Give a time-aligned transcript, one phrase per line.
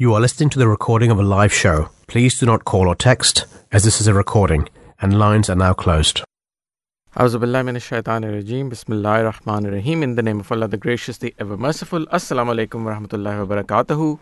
[0.00, 1.90] You are listening to the recording of a live show.
[2.06, 4.66] Please do not call or text, as this is a recording,
[4.98, 6.22] and lines are now closed.
[7.16, 8.70] Auzubillahiminashaitanirajim.
[8.70, 10.00] Bismillahirrahmanirrahim.
[10.00, 12.06] In the name of Allah, the gracious, the ever merciful.
[12.06, 14.18] Assalamu alaikum wa rahmatullahi.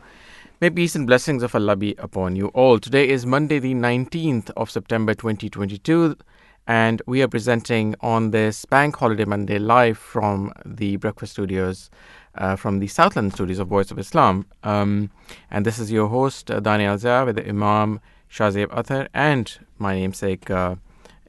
[0.61, 2.81] May peace and blessings of Allah be upon you all.
[2.81, 6.17] Today is Monday, the 19th of September 2022,
[6.67, 11.89] and we are presenting on this Bank Holiday Monday live from the Breakfast Studios,
[12.39, 14.47] uh, from the South London Studios of Voice of Islam.
[14.63, 15.11] Um,
[15.51, 19.97] and this is your host, uh, Daniel Zia, with the Imam Shazib Athar and my
[19.97, 20.77] namesake, uh,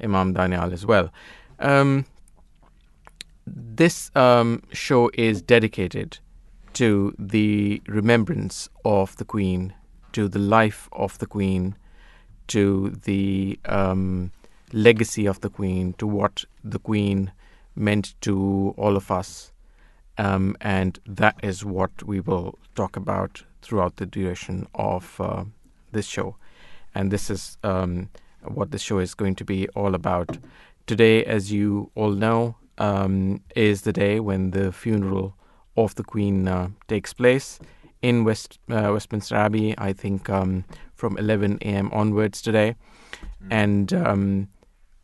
[0.02, 1.12] Imam Daniel, as well.
[1.60, 2.06] Um,
[3.46, 6.20] this um, show is dedicated
[6.74, 9.74] to the remembrance of the Queen,
[10.14, 11.76] to the life of the Queen,
[12.48, 14.32] to the um,
[14.72, 17.32] legacy of the Queen, to what the Queen
[17.76, 19.52] meant to all of us.
[20.20, 25.46] Um, and that is what we will talk about throughout the duration of uh,
[25.94, 26.36] this show.
[26.94, 28.10] And this is um,
[28.44, 30.38] what the show is going to be all about.
[30.88, 35.36] Today, as you all know, um, is the day when the funeral
[35.78, 37.58] of the Queen uh, takes place
[38.02, 39.74] in West uh, Westminster Abbey.
[39.78, 41.90] I think um, from 11 a.m.
[41.94, 42.76] onwards today,
[43.50, 44.50] and um,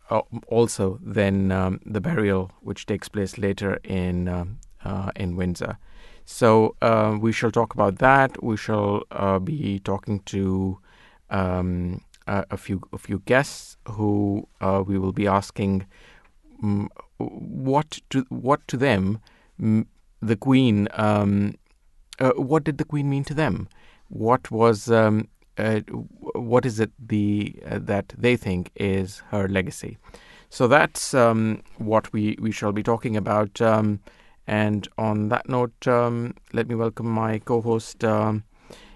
[0.10, 4.58] uh, also then um, the burial, which takes place later in
[5.16, 5.78] in Windsor.
[6.26, 8.44] So uh, we shall talk about that.
[8.44, 10.80] We shall uh, be talking to
[11.30, 15.86] um, a, a few a few guests who uh, we will be asking
[16.64, 19.22] um, what to what to them
[20.22, 20.88] the Queen.
[20.94, 21.56] Um,
[22.20, 23.68] uh, what did the Queen mean to them?
[24.10, 25.82] What was um, uh,
[26.34, 29.98] what is it the uh, that they think is her legacy?
[30.50, 33.62] So that's um, what we, we shall be talking about.
[33.62, 34.00] Um,
[34.48, 38.44] and on that note, um, let me welcome my co-host um,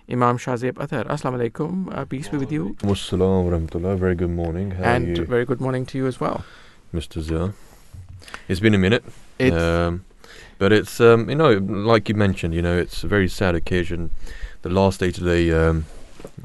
[0.10, 1.06] Imam Shazib Athar.
[1.08, 1.96] Assalamu alaikum.
[1.96, 2.76] Uh, peace be with you.
[2.82, 3.98] Wassalamu rahmatullah.
[3.98, 4.72] Very good morning.
[4.72, 6.44] How and very good morning to you as well.
[6.94, 7.22] Mr.
[7.22, 7.54] Zia?
[8.48, 9.04] It's been a minute.
[9.38, 10.06] It's, Um,
[10.58, 14.12] but it's, um, you know, like you mentioned, you know, it's a very sad occasion.
[14.62, 15.86] The last day today um,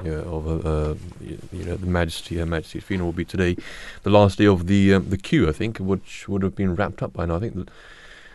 [0.03, 0.95] yeah, of, uh, uh,
[1.51, 3.57] you know, the Majesty, Her Majesty's funeral will be today.
[4.03, 7.03] The last day of the um, the queue, I think, which would have been wrapped
[7.03, 7.35] up by now.
[7.37, 7.67] I think the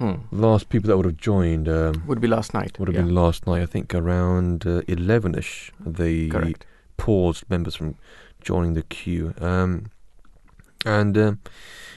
[0.00, 2.78] hmm, last people that would have joined um, would be last night.
[2.78, 3.62] would have yeah, been last night.
[3.62, 5.70] I think around uh, 11ish.
[5.78, 6.66] They correct.
[6.96, 7.96] paused members from
[8.40, 9.34] joining the queue.
[9.40, 9.90] Um,
[10.86, 11.40] and um,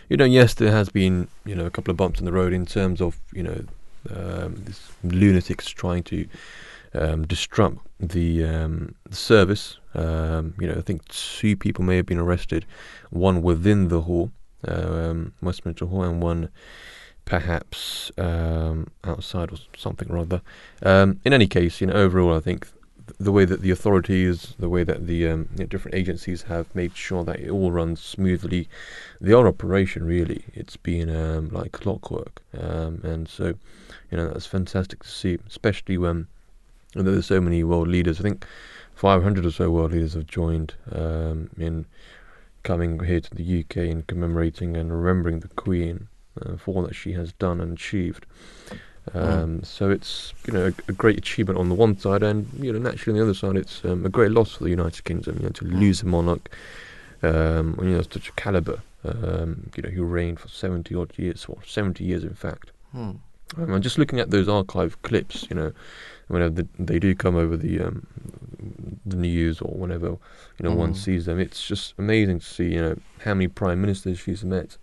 [0.09, 2.53] you know, yes, there has been you know a couple of bumps in the road
[2.53, 3.63] in terms of you know
[4.09, 6.27] um, this lunatics trying to
[6.93, 9.77] um, disrupt the, um, service.
[9.95, 12.65] Um, you know, I think two people may have been arrested,
[13.09, 14.31] one within the hall,
[14.67, 16.49] um, Westminster Hall, and one
[17.25, 20.41] perhaps um, outside or something or other.
[20.81, 22.67] Um, in any case, you know, overall, I think
[23.07, 26.43] th- the way that the authorities, the way that the um, you know, different agencies
[26.43, 28.67] have made sure that it all runs smoothly,
[29.21, 33.55] the whole operation really, it's been um, like clockwork, um, and so
[34.11, 36.27] you know that's fantastic to see, especially when
[36.93, 38.19] there's so many world leaders.
[38.19, 38.45] I think
[38.95, 41.85] 500 or so world leaders have joined um, in
[42.63, 46.07] coming here to the UK and commemorating and remembering the Queen
[46.41, 48.25] uh, for all that she has done and achieved.
[49.13, 52.71] Um, So it's you know a, a great achievement on the one side, and you
[52.71, 55.35] know naturally on the other side, it's um, a great loss for the United Kingdom.
[55.37, 56.49] You know to lose a monarch,
[57.21, 61.45] um, you know such a caliber, um, you know who reigned for seventy odd years,
[61.49, 62.71] or seventy years in fact.
[62.93, 63.11] Hmm.
[63.57, 65.71] Um, and just looking at those archive clips, you know,
[66.27, 68.07] whenever the, they do come over the um,
[69.05, 70.97] the news or whenever you know one Mhm.
[70.97, 72.95] sees them, it's just amazing to see you know
[73.25, 74.77] how many prime ministers she's met.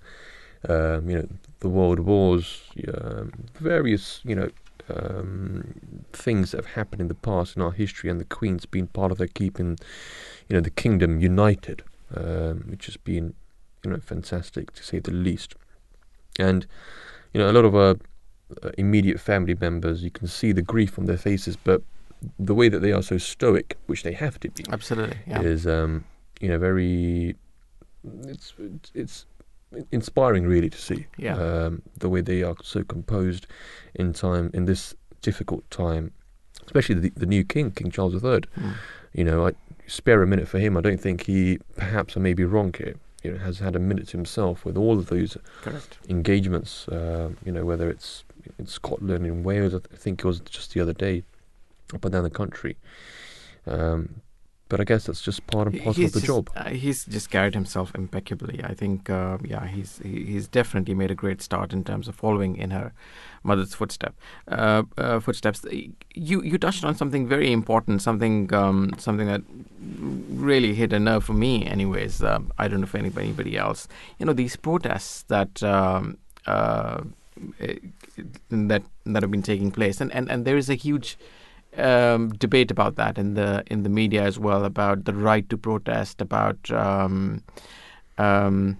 [0.68, 1.28] Um, you know,
[1.60, 2.62] the world wars,
[2.94, 4.50] um, various you know
[4.94, 5.74] um,
[6.12, 9.10] things that have happened in the past in our history, and the Queen's been part
[9.12, 9.78] of their keeping
[10.48, 11.82] you know the kingdom united,
[12.14, 13.34] um, which has been
[13.84, 15.54] you know fantastic to say the least.
[16.38, 16.66] And
[17.32, 17.96] you know, a lot of our
[18.62, 21.82] uh, immediate family members, you can see the grief on their faces, but
[22.38, 25.16] the way that they are so stoic, which they have to be, Absolutely.
[25.26, 25.40] Yeah.
[25.40, 26.04] is um,
[26.40, 27.36] you know very
[28.24, 28.52] it's-
[28.94, 29.26] it's
[29.92, 31.36] inspiring really to see Yeah.
[31.36, 33.46] um, the way they are so composed
[33.94, 36.12] in time in this difficult time
[36.66, 38.70] especially the, the new king king charles iii Hmm.
[39.12, 39.52] you know i
[39.86, 42.94] spare a minute for him i don't think he perhaps i may be wrong here
[43.22, 45.98] you know has had a minute to himself with all of those Correct.
[46.08, 48.24] engagements uh, you know whether it's
[48.58, 51.22] in scotland in wales i th- think it was just the other day
[51.94, 52.76] up and down the country
[53.66, 54.20] um,
[54.70, 56.50] but I guess that's just part and parcel He's of the just, job.
[56.56, 58.60] uh, he's just carried himself impeccably.
[58.64, 62.14] I think, uh, yeah, he's he, he's definitely made a great start in terms of
[62.14, 62.92] following in her
[63.42, 64.14] mother's footstep,
[64.48, 65.66] uh, uh, footsteps.
[66.14, 69.42] You you touched on something very important, something um, something that
[70.30, 71.66] really hit a nerve for me.
[71.66, 73.88] Anyways, um, I don't know if anybody, anybody else.
[74.18, 75.62] You know, these protests that.
[75.62, 76.16] Um,
[76.46, 77.02] uh,
[77.60, 77.76] eh,
[78.50, 81.18] that that have been taking place, and, and, and there is a huge
[81.76, 85.56] um, debate about that in the in the media as well about the right to
[85.56, 87.42] protest, about um,
[88.18, 88.76] um,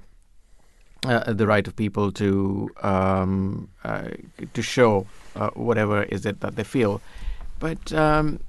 [1.07, 4.09] uh, the right of people to um, uh,
[4.53, 5.07] to show
[5.37, 7.01] uh, whatever is it that they feel.
[7.59, 8.41] But um,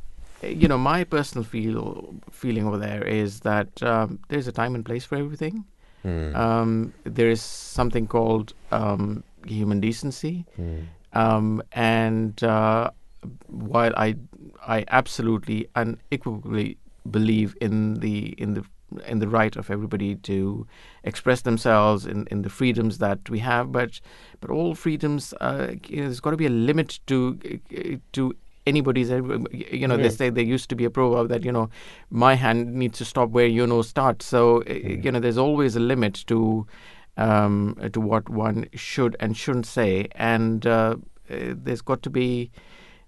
[0.44, 4.86] you know, my personal feel feeling over there is that um, there's a time and
[4.86, 5.66] place for everything.
[6.04, 6.36] Mm.
[6.36, 10.88] Um, there is something called um, human decency, Mm.
[11.14, 12.90] um, and uh,
[13.48, 14.16] while I
[14.68, 16.78] I absolutely unequivocally
[17.10, 18.64] believe in the in the
[19.08, 20.68] in the right of everybody to
[21.06, 24.02] express themselves in, in the freedoms that we have, but
[24.42, 27.40] but all freedoms uh, you know, there's got to be a limit to
[28.12, 28.36] to
[28.68, 30.04] anybody's you know Yeah.
[30.04, 31.70] they say there used to be a proverb that you know
[32.10, 35.04] my hand needs to stop where your nose starts so uh, Mm.
[35.06, 36.68] you know there's always a limit to
[37.18, 40.96] um, to what one should and shouldn't say and uh,
[41.30, 42.52] uh, there's got to be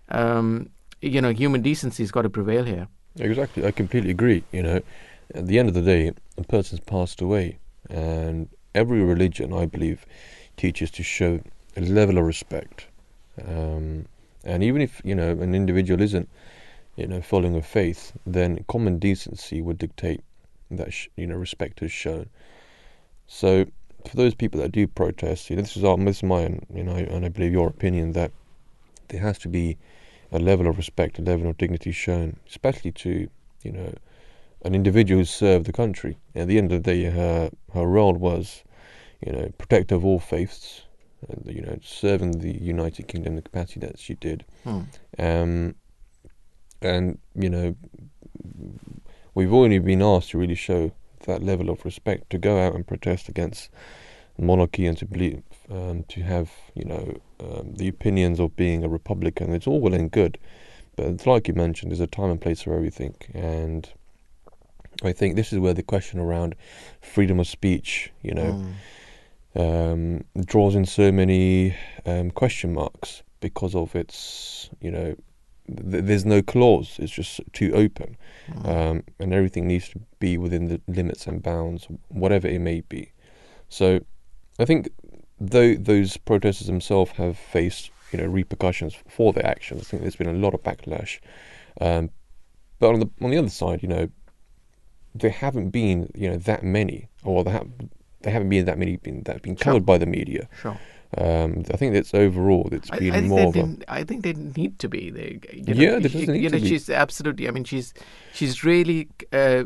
[0.10, 0.70] um,
[1.02, 2.88] you know human decency's got to prevail here
[3.20, 4.44] Exactly, I completely agree.
[4.52, 4.82] You know,
[5.36, 7.60] at the end of the day, a person's passed away,
[7.90, 10.06] and every religion, I believe,
[10.58, 11.40] teaches to show
[11.78, 12.88] a level of respect.
[13.48, 14.08] Um,
[14.44, 16.28] and even if you know an individual isn't,
[16.96, 20.22] you know, following a faith, then common decency would dictate
[20.72, 22.30] that sh- you know respect is shown.
[23.28, 23.66] So,
[24.08, 26.84] for those people that do protest, you know, this is our, this is my, you
[26.84, 28.32] know, and I believe your opinion that
[29.10, 29.78] there has to be
[30.34, 33.30] a level of respect, a level of dignity shown, especially to
[33.64, 33.94] you know
[34.66, 36.18] an individual who served the country.
[36.36, 38.64] At the end of the day, her her role was
[39.26, 40.82] you know protector of all faiths,
[41.30, 44.44] and, you know serving the United Kingdom in the capacity that she did.
[44.64, 44.82] Hmm.
[45.20, 45.76] Um,
[46.82, 47.76] and you know
[49.36, 50.92] we've only been asked to really show
[51.26, 53.70] that level of respect to go out and protest against
[54.38, 58.90] monarchy and to believe um, to have you know um, the opinions of being a
[58.90, 60.38] republican it's all well and good
[60.96, 63.90] but it's like you mentioned there's a time and place for everything and
[65.04, 66.56] i think this is where the question around
[67.02, 68.72] freedom of speech you know Hmm.
[69.56, 71.76] um, draws in so many
[72.06, 75.16] um, question marks because of its, you know,
[75.68, 76.96] th- there's no clause.
[76.98, 78.18] It's just too open,
[78.48, 78.66] Hmm.
[78.68, 83.12] um, and everything needs to be within the limits and bounds, whatever it may be.
[83.70, 84.00] So,
[84.58, 84.90] I think
[85.50, 89.82] though those protesters themselves have faced, you know, repercussions for their actions.
[89.82, 91.20] I think there's been a lot of backlash,
[91.82, 92.10] um,
[92.80, 94.10] but on the on the other side, you know,
[95.16, 97.66] there haven't been, you know, that many, or there, ha-
[98.22, 99.66] there haven't been that many been that have been Sure.
[99.74, 100.48] covered by the media.
[100.62, 100.78] sure
[101.18, 104.04] Um, I think that's overall it's I, been I think more they of a I
[104.04, 105.10] think they need to be.
[105.12, 106.70] They, you know, Yeah, she- need you know, to be.
[106.70, 107.48] she's absolutely.
[107.48, 107.94] I mean, she's
[108.34, 109.64] she's really uh,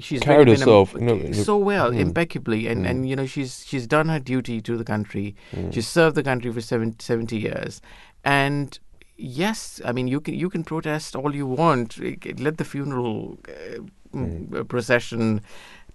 [0.00, 2.00] she's Carried really herself, you know, so well, Mm.
[2.00, 2.90] impeccably, and Mm.
[2.90, 5.34] and you know she's she's done her duty to the country.
[5.52, 5.72] Mm.
[5.74, 7.80] She's served the country for seven, 70 years,
[8.24, 8.78] and
[9.16, 11.98] yes, I mean you can you can protest all you want.
[12.40, 13.82] Let the funeral uh,
[14.14, 14.48] Mm.
[14.48, 15.42] mm, procession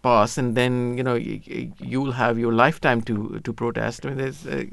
[0.03, 4.05] pass, and then you know y- y- you'll have your lifetime to to protest.
[4.05, 4.63] I mean, there's uh,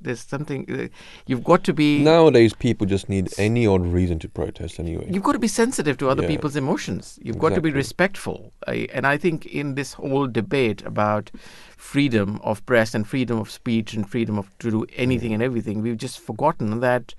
[0.00, 0.86] there's something uh,
[1.26, 5.06] you've got to be Nowadays, people just need any odd reason to protest anyway.
[5.10, 6.28] You've got to be sensitive to other Yeah.
[6.34, 7.18] people's emotions.
[7.22, 8.52] You've got to be respectful.
[8.66, 11.30] I, and I think in this whole debate about
[11.76, 15.82] freedom of press and freedom of speech and freedom of to do anything and everything,
[15.82, 17.14] we've just forgotten that.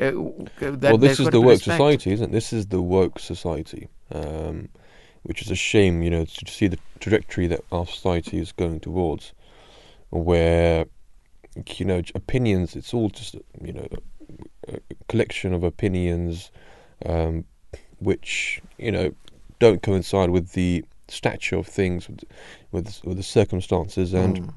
[0.00, 0.12] Uh,
[0.60, 1.76] that well, this is the woke respect.
[1.76, 2.32] society, isn't it?
[2.32, 4.68] This is the woke society, um,
[5.22, 8.80] which is a shame, you know, to, see the trajectory that our society is going
[8.80, 9.32] towards,
[10.10, 10.86] where,
[11.76, 13.86] you know, opinions, it's all just, you know,
[14.68, 16.50] a collection of opinions,
[17.06, 17.44] um,
[17.98, 19.12] which, you know,
[19.58, 22.24] don't coincide with the stature of things, with,
[22.72, 24.52] with, with the circumstances, and Mm.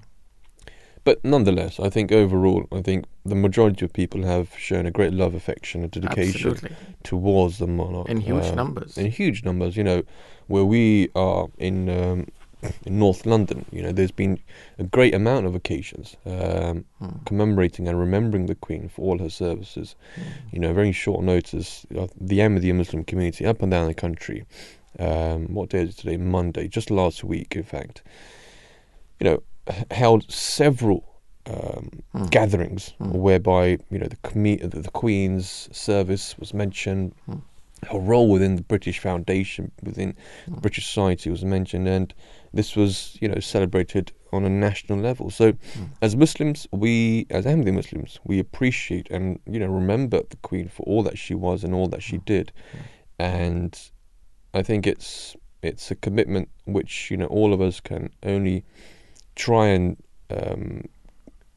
[1.03, 5.13] But nonetheless, I think overall, I think the majority of people have shown a great
[5.13, 6.75] love, affection, and dedication Absolutely.
[7.03, 8.98] towards the monarch In huge um, numbers.
[8.98, 10.03] In huge numbers, you know,
[10.48, 12.28] where we are in um,
[12.86, 14.40] in North London, you know, there's been
[14.80, 17.26] a great amount of occasions um, Mm.
[17.26, 19.96] commemorating and remembering the Queen for all her services.
[20.54, 24.46] You know, very short notice, uh, the Ahmadiyya Muslim community up and down the country.
[25.00, 26.18] Um, what day is it today?
[26.18, 28.02] Monday, just last week, in fact.
[29.20, 29.44] You know,
[29.92, 31.04] held several
[31.46, 32.30] um, Mm.
[32.32, 33.12] gatherings Mm.
[33.16, 34.56] whereby you know the
[34.88, 37.42] the Queen's service was mentioned, Mm.
[37.88, 40.16] Her role within the British Foundation, within
[40.48, 40.62] Mm.
[40.62, 42.13] British society was mentioned, and
[42.54, 45.30] this was, you know, celebrated on a national level.
[45.30, 45.90] So, Mm.
[46.02, 50.84] as Muslims, we, as Ahmadi Muslims, we appreciate and you know remember the Queen for
[50.84, 52.52] all that she was and all that she did,
[53.20, 53.80] and
[54.54, 58.63] I think it's it's a commitment which you know all of us can only
[59.36, 59.98] try and
[60.30, 60.86] um,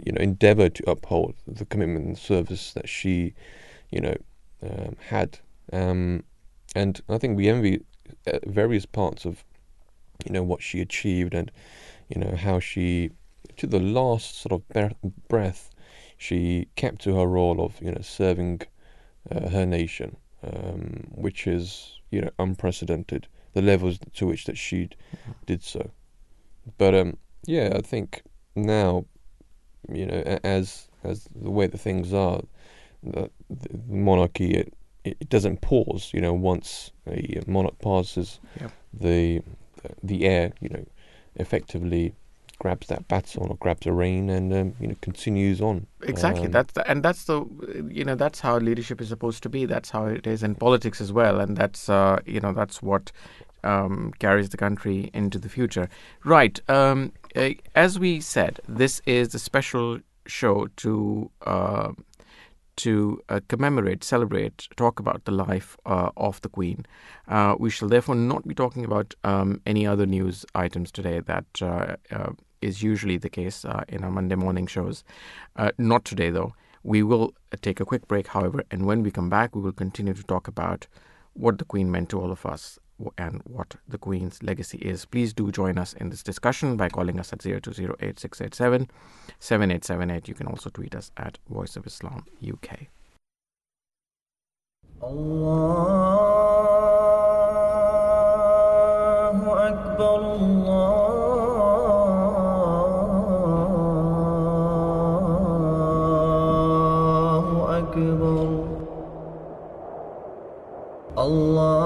[0.05, 3.35] you know endeavour to uphold the commitment and service that she
[3.91, 4.15] you know
[4.63, 5.39] um, had,
[5.73, 6.25] um,
[6.75, 7.85] and I think we envy
[8.27, 9.45] uh, various parts of
[10.25, 11.51] you know what she achieved and
[12.09, 13.11] you know how she
[13.57, 15.71] to the last sort of breath
[16.17, 18.63] she kept to her role of you know serving
[19.31, 24.89] uh, her nation um, which is you know unprecedented the levels to which that she
[25.47, 25.91] did so.
[26.79, 28.23] But um yeah I think
[28.55, 29.07] now
[29.89, 32.43] you know as as the way that things are
[33.03, 34.71] the, the monarchy
[35.07, 38.73] it, doesn't pause you know once a monarch passes Yep.
[38.93, 39.43] the
[40.03, 40.85] the air you know
[41.37, 42.15] effectively
[42.59, 46.47] grabs that baton or grabs a rein and um, you know continues on Exactly.
[46.47, 47.45] Um, that's the, and that's the
[47.91, 49.67] you know that's how leadership is supposed to be.
[49.67, 53.13] That's how it is in politics as well, and that's uh, you know that's what
[53.65, 55.89] um, carries the country into the future.
[56.25, 56.61] Right.
[56.71, 61.31] Um, uh, as we said, this is a special show to.
[61.45, 61.93] Uh,
[62.77, 66.87] to uh, commemorate, celebrate, talk about the life uh, of the Queen.
[67.29, 71.47] Uh, we shall therefore not be talking about um, any other news items today that
[71.63, 75.05] uh, uh, is usually the case uh, in our Monday morning shows.
[75.79, 76.55] Not today, though.
[76.83, 80.15] We will take a quick break, however, and when we come back, we will continue
[80.15, 80.87] to talk about
[81.33, 82.79] what the Queen meant to all of us
[83.19, 85.05] and what the Queen's legacy is.
[85.05, 90.29] Please do join us in this discussion by calling us at 0208 7878.
[90.29, 92.89] You can also tweet us at Voice of Islam UK.
[95.03, 95.17] Allahu
[99.51, 101.27] Akbar, Allahu
[107.69, 108.77] Akbar.
[111.17, 111.86] Allah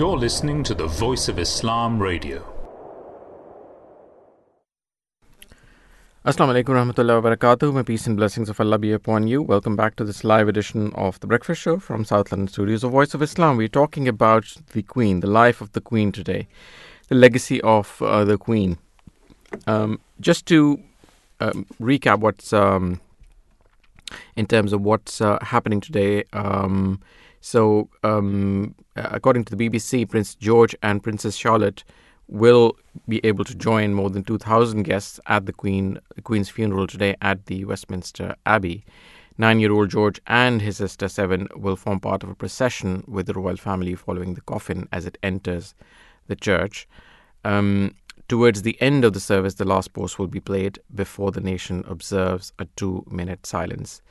[0.00, 2.42] You're listening to the Voice of Islam Radio.
[6.24, 7.74] Assalamu alaikum warahmatullahi wabarakatuh.
[7.74, 9.42] May peace and blessings of Allah be upon you.
[9.42, 12.92] Welcome back to this live edition of The Breakfast Show from South London Studios of
[12.92, 13.58] Voice of Islam.
[13.58, 16.48] We're talking about the Queen, the life of the Queen today,
[17.08, 18.78] the legacy of uh, the Queen.
[19.66, 20.80] Um, just to
[21.40, 23.02] um, recap what's um,
[24.34, 26.24] in terms of what's uh, happening today.
[27.40, 31.84] So, um, according to the BBC, Prince George and Princess Charlotte
[32.28, 32.76] will
[33.08, 37.46] be able to join more than 2,000 guests at the Queen Queen's funeral today at
[37.46, 38.84] the Westminster Abbey.
[39.38, 43.56] Nine-year-old George and his sister Seven will form part of a procession with the royal
[43.56, 45.74] family following the coffin as it enters
[46.26, 46.86] the church.
[47.42, 47.94] Um,
[48.28, 51.84] towards the end of the service, the last post will be played before the nation
[51.88, 54.02] observes a two-minute silence.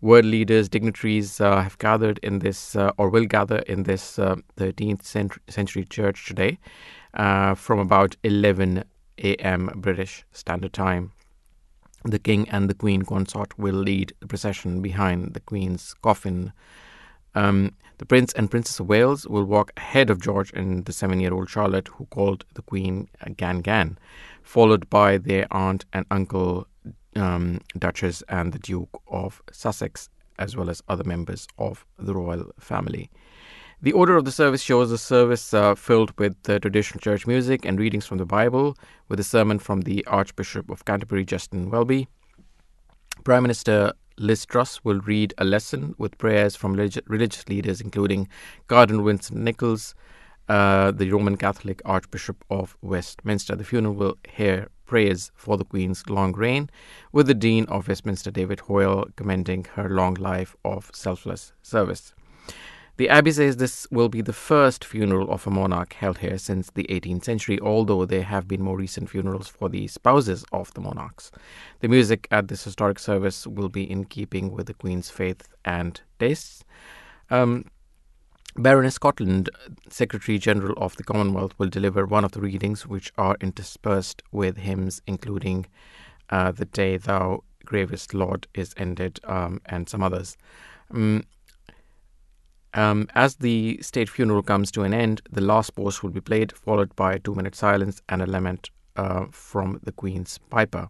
[0.00, 4.36] World leaders, dignitaries uh, have gathered in this, uh, or will gather in this uh,
[4.58, 6.58] 13th century, century church today
[7.14, 8.84] uh, from about 11
[9.18, 9.70] a.m.
[9.76, 11.12] British Standard Time.
[12.04, 16.52] The King and the Queen consort will lead the procession behind the Queen's coffin.
[17.34, 21.20] Um, the Prince and Princess of Wales will walk ahead of George and the seven
[21.20, 23.98] year old Charlotte, who called the Queen Gan Gan,
[24.42, 26.66] followed by their aunt and uncle,
[27.16, 32.52] um, Duchess and the Duke of Sussex, as well as other members of the royal
[32.58, 33.10] family.
[33.82, 37.64] The order of the service shows a service uh, filled with uh, traditional church music
[37.64, 38.76] and readings from the Bible,
[39.08, 42.08] with a sermon from the Archbishop of Canterbury, Justin Welby.
[43.24, 48.28] Prime Minister Liz Truss will read a lesson with prayers from relig- religious leaders, including
[48.68, 49.94] Cardinal Vincent Nichols,
[50.48, 53.56] uh, the Roman Catholic Archbishop of Westminster.
[53.56, 56.70] The funeral will hear prayers for the Queen's long reign,
[57.12, 62.14] with the Dean of Westminster, David Hoyle, commending her long life of selfless service.
[62.96, 66.70] The Abbey says this will be the first funeral of a monarch held here since
[66.70, 70.80] the 18th century, although there have been more recent funerals for the spouses of the
[70.80, 71.32] monarchs.
[71.80, 76.00] The music at this historic service will be in keeping with the Queen's faith and
[76.20, 76.64] tastes.
[77.30, 77.64] Um,
[78.56, 79.50] Baroness Scotland,
[79.88, 84.58] Secretary General of the Commonwealth, will deliver one of the readings, which are interspersed with
[84.58, 85.66] hymns, including
[86.30, 90.36] uh, The Day Thou Gavest Lord is Ended um, and some others.
[90.92, 91.24] Um,
[92.74, 96.52] um, as the state funeral comes to an end, the last post will be played,
[96.52, 100.88] followed by a two minute silence and a lament uh, from the Queen's Piper.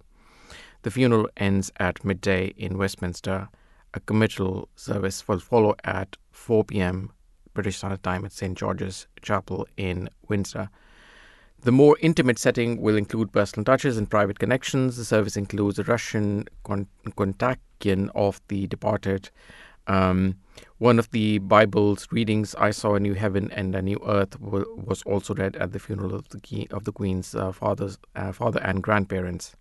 [0.83, 3.49] The funeral ends at midday in Westminster.
[3.94, 7.11] A committal service will follow at 4 p.m.
[7.55, 8.59] British Standard Time at St.
[8.59, 10.69] George's Chapel in Windsor.
[11.63, 14.99] The more intimate setting will include personal touches and private connections.
[14.99, 19.31] The service includes a Russian kontakion of the departed.
[19.87, 20.37] Um,
[20.79, 25.03] one of the Bible's readings, "I saw a new heaven and a new earth," was
[25.05, 28.61] also read at the funeral of the key, of the Queen's uh, father's uh, father
[28.61, 29.57] and grandparents.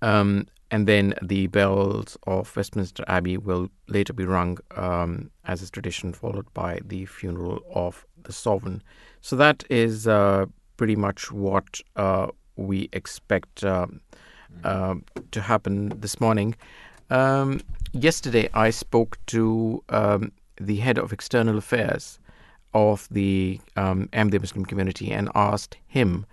[0.00, 5.70] Um, and then the bells of Westminster Abbey will later be rung, um, as is
[5.70, 8.82] tradition, followed by the funeral of the sovereign.
[9.20, 10.46] So that is uh,
[10.76, 13.86] pretty much what uh, we expect uh,
[14.62, 16.54] to happen this morning.
[17.10, 17.60] Um,
[17.92, 22.18] yesterday, I spoke to um, the head of external affairs
[22.74, 26.26] of the um, Ahmadiyya Muslim community and asked him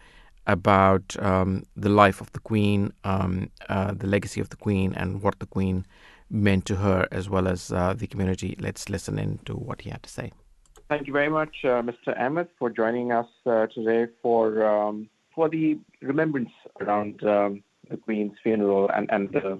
[0.47, 5.21] about um, the life of the Queen, um, uh, the legacy of the Queen, and
[5.21, 5.85] what the Queen
[6.29, 8.55] meant to her as well as uh, the community.
[8.59, 10.31] Let's listen in to what he had to say.
[10.89, 12.19] Thank you very much, uh, Mr.
[12.19, 18.33] Ahmed, for joining us uh, today for um, for the remembrance around um, the Queen's
[18.43, 19.59] funeral and and the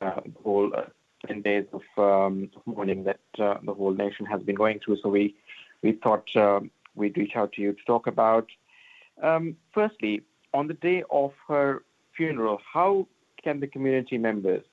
[0.00, 0.82] uh, whole uh,
[1.26, 4.98] ten days of, um, mourning that the whole nation has been going through.
[5.02, 5.36] So we
[5.82, 6.28] we thought
[6.96, 8.48] we'd reach out to you to talk about
[9.22, 10.22] um, firstly,
[10.54, 11.82] on the day of her
[12.16, 13.06] funeral, how
[13.42, 14.64] can the community members,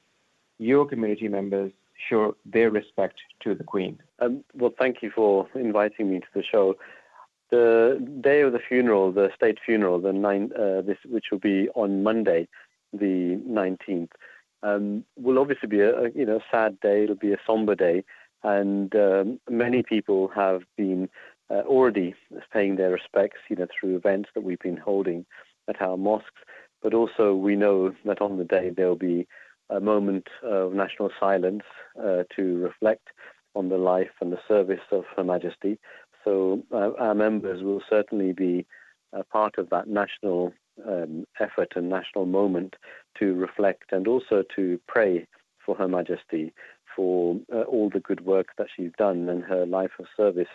[0.57, 1.71] your community members,
[2.09, 4.00] show their respect to the Queen?
[4.19, 6.75] Um, well, thank you for inviting me to the show.
[7.51, 11.70] The day of the funeral, the state funeral, the nine, uh, this which will be
[11.75, 12.48] on Monday,
[12.91, 14.09] the 19th,
[14.63, 17.03] um, will obviously be a, a, you know sad day.
[17.03, 18.03] It'll be a somber day,
[18.44, 21.09] and um, many people have been
[21.53, 22.16] uh, already
[22.51, 25.25] paying their respects, you know, through events that we've been holding
[25.70, 26.42] at our mosques.
[26.81, 29.27] But also, we know that on the day there'll be
[29.70, 31.63] a moment of national silence
[31.98, 33.09] uh, to reflect
[33.55, 35.79] on the life and the service of Her Majesty.
[36.24, 38.66] So uh, our members will certainly be
[39.13, 40.53] a part of that national
[40.87, 42.75] um, effort and national moment
[43.20, 45.27] to reflect and also to pray
[45.63, 46.53] for Her Majesty
[46.96, 50.48] for uh, all the good work that she's done and her life of service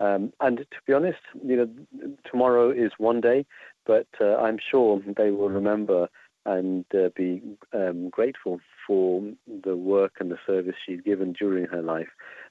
[0.00, 3.46] um, and to be honest, you know, tomorrow is one day,
[3.86, 6.08] but uh, I'm sure they will remember
[6.46, 7.40] and uh, be
[7.72, 9.22] um, grateful for
[9.64, 12.08] the work and the service she's given during her life,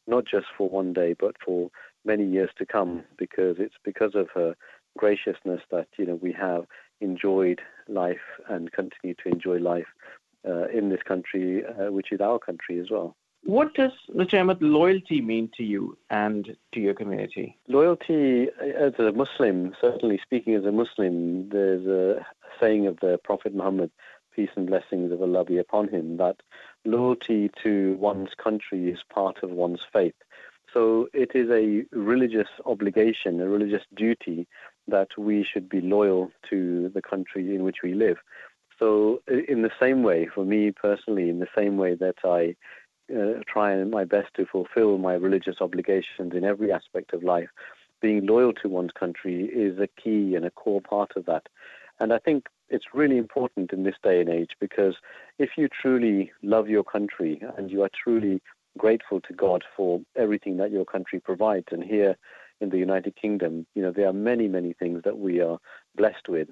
[0.08, 1.70] not just for one day, but for
[2.06, 4.56] many years to come, because it's because of her
[4.98, 6.66] graciousness that you know we have
[7.02, 9.88] enjoyed life and continue to enjoy life
[10.48, 13.16] uh, in this country, uh, which is our country as well.
[13.46, 14.40] What does, Mr.
[14.40, 17.58] Ahmed, loyalty mean to you and to your community?
[17.68, 22.26] Loyalty, as a Muslim, certainly speaking as a Muslim, there's a
[22.60, 23.92] saying of the Prophet Muhammad,
[24.34, 26.38] peace and blessings of Allah be upon him, that
[26.86, 30.16] loyalty to one's country is part of one's faith.
[30.74, 34.48] So it is a religious obligation, a religious duty
[34.88, 38.18] that we should be loyal to the country in which we live.
[38.80, 42.56] So, in the same way, for me personally, in the same way that I
[43.12, 47.50] uh, try my best to fulfill my religious obligations in every aspect of life.
[48.02, 51.48] Being loyal to one's country is a key and a core part of that.
[52.00, 54.96] And I think it's really important in this day and age because
[55.38, 58.42] if you truly love your country and you are truly
[58.78, 62.18] grateful to God for everything that your country provides, and here
[62.60, 65.60] in the United Kingdom, you know, there are many, many things that we are
[65.96, 66.50] blessed with,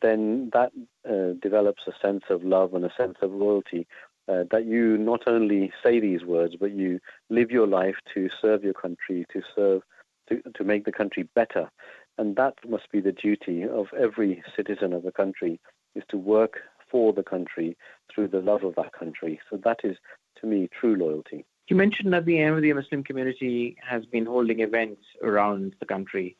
[0.00, 0.72] then that
[1.08, 3.86] uh, develops a sense of love and a sense of loyalty
[4.28, 8.64] uh, that you not only say these words, but you live your life to serve
[8.64, 9.82] your country, to serve,
[10.28, 11.70] to, to make the country better.
[12.16, 15.60] And that must be the duty of every citizen of the country,
[15.94, 16.60] is to work
[16.90, 17.76] for the country
[18.12, 19.40] through the love of that country.
[19.50, 19.96] So that is,
[20.40, 21.44] to me, true loyalty.
[21.68, 26.36] You mentioned that the Ahmadiyya Muslim community has been holding events around the country.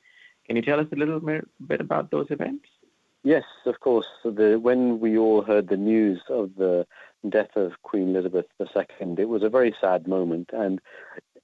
[0.47, 2.67] Can you tell us a little bit about those events?
[3.23, 4.07] Yes, of course.
[4.23, 6.87] The, when we all heard the news of the
[7.29, 10.51] death of Queen Elizabeth II, it was a very sad moment.
[10.53, 10.81] And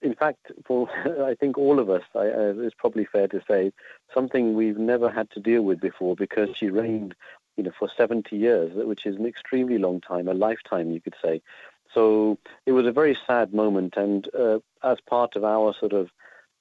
[0.02, 0.88] in fact, for
[1.24, 3.72] I think all of us, I, uh, it's probably fair to say,
[4.12, 7.14] something we've never had to deal with before because she reigned,
[7.56, 11.16] you know, for 70 years, which is an extremely long time, a lifetime, you could
[11.22, 11.42] say.
[11.92, 16.10] So it was a very sad moment, and uh, as part of our sort of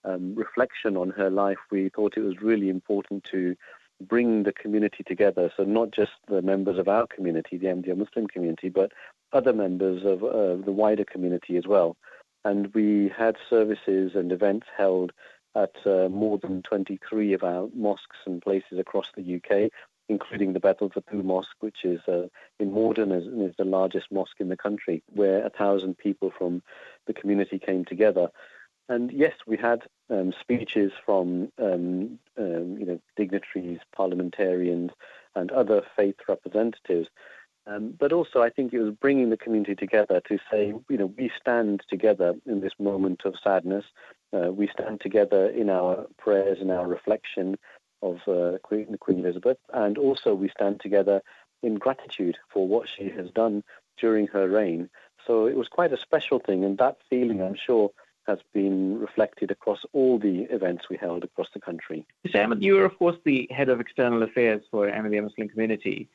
[0.03, 3.55] um, reflection on her life, we thought it was really important to
[4.01, 5.51] bring the community together.
[5.55, 8.91] So not just the members of our community, the Ahmadiyya Muslim community, but
[9.33, 11.97] other members of uh, the wider community as well.
[12.45, 15.11] And we had services and events held
[15.55, 19.71] at uh, more than 23 of our mosques and places across the UK,
[20.07, 22.27] including the Baitul Futuh Mosque, which is uh,
[22.59, 26.61] in Morden and is the largest mosque in the country, where a thousand people from
[27.07, 28.29] the community came together.
[28.89, 34.91] And yes, we had um, speeches from um, um, you know dignitaries, parliamentarians,
[35.35, 37.07] and other faith representatives.
[37.67, 41.13] Um, but also, I think it was bringing the community together to say, you know,
[41.17, 43.85] we stand together in this moment of sadness.
[44.33, 47.57] Uh, we stand together in our prayers and our reflection
[48.01, 51.21] of uh, Queen, Queen Elizabeth, and also we stand together
[51.61, 53.63] in gratitude for what she has done
[53.99, 54.89] during her reign.
[55.27, 57.91] So it was quite a special thing, and that feeling, I'm sure,
[58.29, 62.05] has been reflected across all the events we held across the country.
[62.25, 62.43] Mr.
[62.43, 66.07] Ahmed, you are, of course, the head of external affairs for the Muslim community.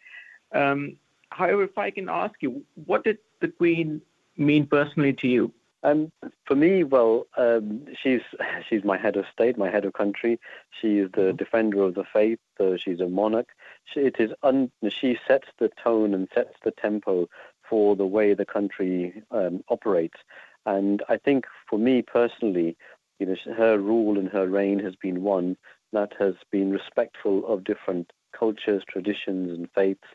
[0.52, 0.96] Um,
[1.30, 2.50] however, if I can ask you,
[2.86, 4.00] what did the Queen
[4.36, 5.52] mean personally to you?
[5.82, 6.10] Um,
[6.46, 8.22] for me, well, um, she's
[8.68, 10.40] she's my head of state, my head of country.
[10.80, 11.36] She is the mm-hmm.
[11.36, 12.38] defender of the faith.
[12.58, 13.48] So she's a monarch.
[13.84, 17.28] She, it is un, she sets the tone and sets the tempo
[17.68, 20.18] for the way the country um, operates.
[20.66, 22.76] And I think for me personally,
[23.18, 25.56] you know, her rule and her reign has been one
[25.92, 30.08] that has been respectful of different cultures, traditions, and faiths,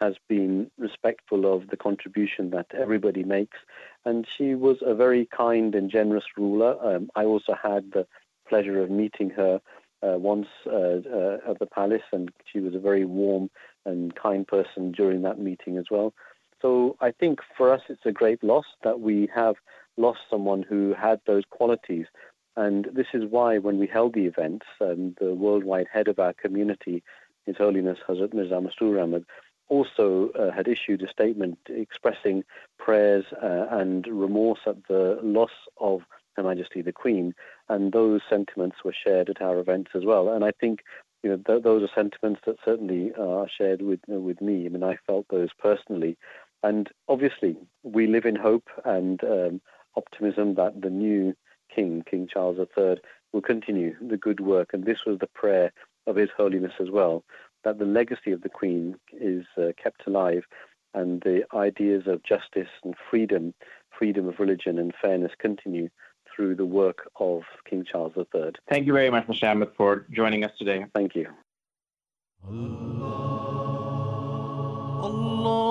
[0.00, 3.58] has been respectful of the contribution that everybody makes.
[4.04, 6.76] And she was a very kind and generous ruler.
[6.82, 8.06] Um, I also had the
[8.48, 9.60] pleasure of meeting her
[10.02, 13.50] uh, once uh, uh, at the palace, and she was a very warm
[13.84, 16.14] and kind person during that meeting as well.
[16.62, 19.56] So I think for us it's a great loss that we have
[19.96, 22.06] lost someone who had those qualities.
[22.56, 26.32] And this is why, when we held the events, um, the worldwide head of our
[26.32, 27.02] community,
[27.46, 29.24] His Holiness Hazrat Mirza Masroor Ahmad,
[29.70, 32.42] also uh, had issued a statement expressing
[32.78, 36.02] prayers uh, and remorse at the loss of
[36.36, 37.34] Her Majesty the Queen,
[37.68, 40.28] and those sentiments were shared at our events as well.
[40.28, 40.80] And I think
[41.22, 44.66] you know th- those are sentiments that certainly are shared with uh, with me.
[44.66, 46.18] I mean, I felt those personally,
[46.62, 49.60] and obviously we live in hope and um,
[49.96, 51.34] optimism that the new
[51.74, 52.96] king, King Charles III,
[53.32, 54.70] will continue the good work.
[54.72, 55.72] And this was the prayer
[56.06, 57.24] of His Holiness as well,
[57.64, 60.44] that the legacy of the Queen is uh, kept alive
[60.94, 63.54] and the ideas of justice and freedom,
[63.96, 65.88] freedom of religion and fairness continue
[66.34, 68.52] through the work of King Charles III.
[68.68, 69.50] Thank you very much, Mr.
[69.50, 70.86] Ahmed, for joining us today.
[70.94, 71.28] Thank you.
[72.44, 73.30] Allah.
[75.02, 75.69] Allah.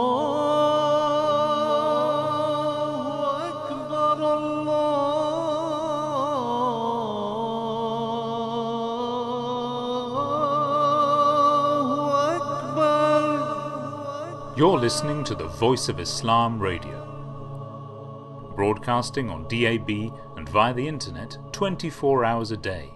[14.60, 19.90] You're listening to the Voice of Islam Radio, broadcasting on DAB
[20.36, 22.90] and via the internet 24 hours a day.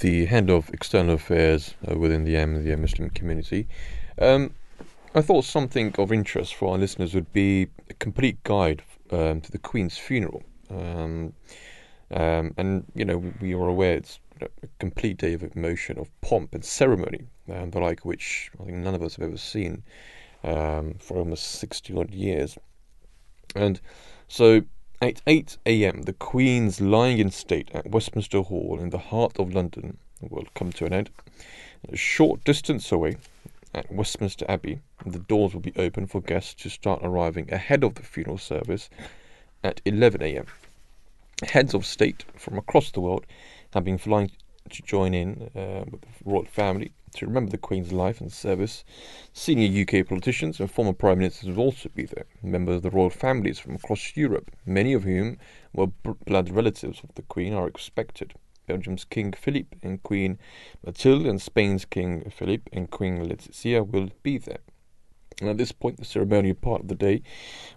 [0.00, 3.68] The head of external affairs uh, within the Ahmadiyya Muslim community.
[4.20, 4.54] Um,
[5.14, 9.50] I thought something of interest for our listeners would be a complete guide um, to
[9.50, 10.42] the Queen's funeral.
[10.68, 11.32] Um,
[12.10, 16.54] um and, you know, we are aware it's a complete day of emotion, of pomp
[16.54, 19.82] and ceremony, um, the like which I think none of us have ever seen
[20.44, 22.58] um, for almost 60 odd years.
[23.54, 23.80] And
[24.28, 24.62] so
[25.00, 29.54] at 8 a.m., the Queen's lying in state at Westminster Hall in the heart of
[29.54, 31.10] London will come to an end.
[31.88, 33.16] A short distance away
[33.74, 37.94] at Westminster Abbey, the doors will be open for guests to start arriving ahead of
[37.94, 38.90] the funeral service
[39.62, 40.46] at 11 a.m.
[41.42, 43.24] Heads of state from across the world
[43.72, 44.30] have been flying
[44.70, 48.84] to join in uh, with the royal family to remember the Queen's life and service.
[49.32, 53.10] Senior UK politicians and former Prime Ministers will also be there, members of the royal
[53.10, 55.38] families from across Europe, many of whom
[55.72, 58.34] were blood relatives of the Queen, are expected.
[58.66, 60.38] Belgium's King Philippe and Queen
[60.84, 64.60] Mathilde and Spain's King Philippe and Queen Letizia will be there.
[65.40, 67.22] And at this point, the ceremonial part of the day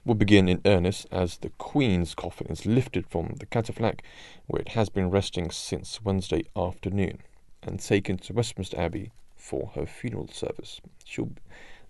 [0.03, 4.01] will begin in earnest as the Queen's coffin is lifted from the catafalque,
[4.47, 7.19] where it has been resting since Wednesday afternoon,
[7.61, 10.81] and taken to Westminster Abbey for her funeral service.
[11.05, 11.31] She'll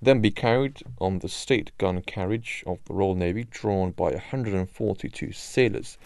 [0.02, 5.32] then be carried on the state gun carriage of the Royal Navy, drawn by 142
[5.32, 5.98] sailors.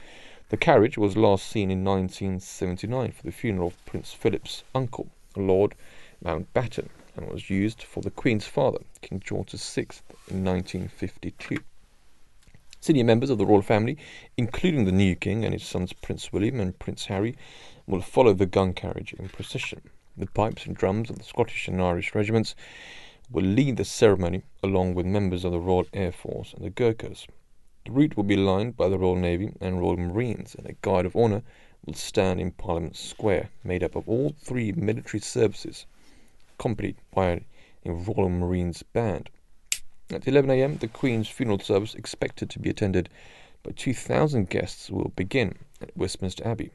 [0.50, 5.74] The carriage was last seen in 1979 for the funeral of Prince Philip's uncle, Lord
[6.24, 9.88] Mountbatten, and was used for the Queen's father, King George VI,
[10.30, 11.58] in 1952.
[12.82, 13.98] Senior members of the royal family,
[14.38, 17.36] including the new king and his sons Prince William and Prince Harry,
[17.88, 19.82] will follow the gun carriage in procession.
[20.18, 22.56] The pipes and drums of the Scottish and Irish regiments
[23.32, 27.26] will lead the ceremony along with members of the Royal Air Force and the Gurkhas.
[27.86, 31.06] The route will be lined by the Royal Navy and Royal Marines, and a guard
[31.06, 31.44] of honour
[31.86, 35.86] will stand in Parliament Square, made up of all three military services,
[36.58, 37.42] accompanied by
[37.86, 39.30] a Royal Marines band.
[40.12, 43.10] At 11 a.m., the Queen's funeral service, expected to be attended
[43.64, 46.72] by 2,000 guests, will begin at Westminster Abbey.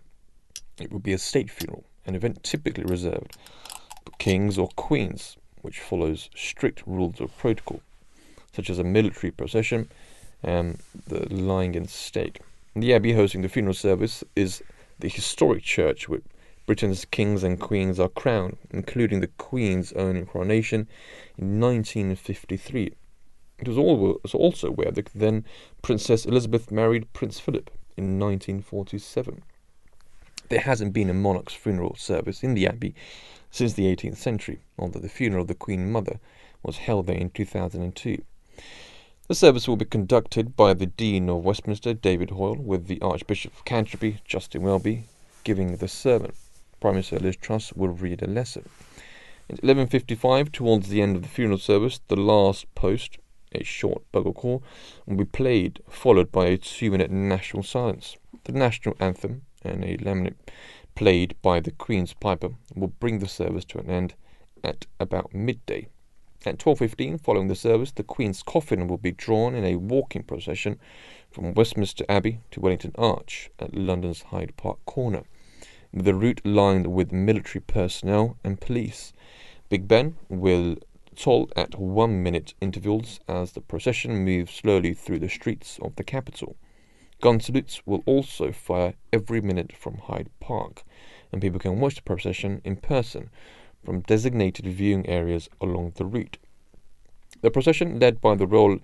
[0.81, 3.37] It will be a state funeral, an event typically reserved
[4.05, 7.81] for kings or queens, which follows strict rules of protocol,
[8.53, 9.89] such as a military procession
[10.43, 12.41] and the lying in state.
[12.75, 14.63] The Abbey hosting the funeral service is
[14.99, 16.21] the historic church where
[16.71, 20.87] Britain's kings and queens are crowned, including the Queen's own coronation
[21.37, 22.95] in 1953.
[23.59, 23.77] It was
[24.33, 25.45] also where the then
[25.83, 29.43] Princess Elizabeth married Prince Philip in 1947.
[30.49, 32.95] There hasn't been a monarch's funeral service in the Abbey
[33.51, 36.21] since the 18th century, although the funeral of the Queen Mother
[36.63, 38.23] was held there in 2002.
[39.27, 43.55] The service will be conducted by the Dean of Westminster, David Hoyle, with the Archbishop
[43.55, 45.07] of Canterbury, Justin Welby,
[45.43, 46.33] giving the sermon.
[46.81, 48.69] Prime Minister Liz Truss will read a lesson.
[49.49, 53.19] At 11.55, towards the end of the funeral service, the last post
[53.53, 54.63] a short bugle call,
[55.07, 58.17] will be played, followed by a two-minute national silence.
[58.45, 60.51] The national anthem and a lament
[60.95, 64.15] played by the Queen's Piper will bring the service to an end
[64.63, 65.89] at about midday.
[66.47, 70.79] At 12.15, following the service, the Queen's coffin will be drawn in a walking procession
[71.31, 75.25] from Westminster Abbey to Wellington Arch at London's Hyde Park Corner,
[75.93, 79.13] the route lined with military personnel and police.
[79.69, 80.77] Big Ben will
[81.17, 86.05] toll at one minute intervals as the procession moves slowly through the streets of the
[86.05, 86.57] capital.
[87.21, 90.85] Gun salutes will also fire every minute from Hyde Park,
[91.33, 93.29] and people can watch the procession in person
[93.85, 96.39] from designated viewing areas along the route.
[97.43, 98.79] The procession, led by the Royal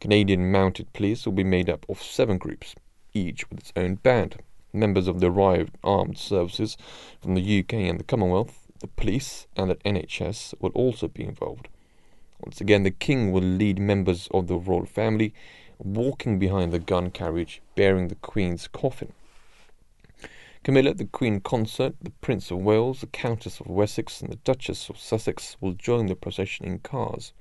[0.00, 2.74] Canadian Mounted Police, will be made up of seven groups,
[3.14, 4.36] each with its own band.
[4.72, 6.76] Members of the arrived armed services
[7.20, 11.68] from the UK and the Commonwealth, the police, and the NHS will also be involved.
[12.40, 15.34] Once again, the king will lead members of the royal family
[15.78, 19.12] walking behind the gun carriage bearing the queen's coffin.
[20.64, 24.88] Camilla, the Queen Consort, the Prince of Wales, the Countess of Wessex, and the Duchess
[24.88, 27.32] of Sussex will join the procession in cars.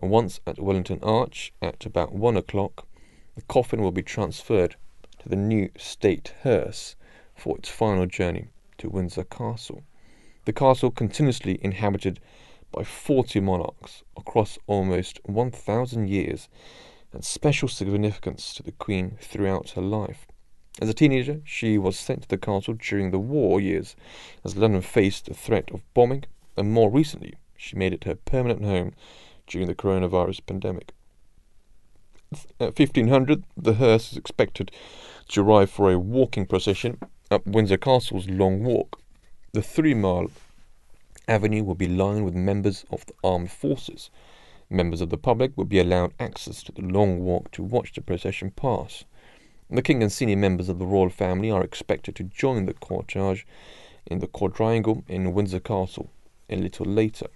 [0.00, 2.86] And once at Wellington Arch, at about one o'clock,
[3.34, 4.76] the coffin will be transferred
[5.24, 6.96] to the new state hearse
[7.34, 9.82] for its final journey to Windsor Castle.
[10.44, 12.20] The castle, continuously inhabited
[12.70, 16.50] by 40 monarchs across almost 1,000 years
[17.10, 20.26] and special significance to the Queen throughout her life.
[20.82, 23.96] As a teenager, she was sent to the castle during the war years
[24.44, 28.62] as London faced the threat of bombing, and more recently, she made it her permanent
[28.62, 28.92] home
[29.46, 30.92] during the coronavirus pandemic.
[32.58, 34.72] At 1500, the hearse is expected
[35.28, 36.98] to arrive for a walking procession
[37.30, 39.00] up Windsor Castle's Long Walk.
[39.52, 40.30] The three mile
[41.26, 44.10] avenue will be lined with members of the armed forces.
[44.68, 48.02] Members of the public will be allowed access to the long walk to watch the
[48.02, 49.04] procession pass.
[49.70, 53.46] The king and senior members of the royal family are expected to join the cortege
[54.06, 56.10] in the quadrangle in Windsor Castle
[56.50, 57.28] a little later.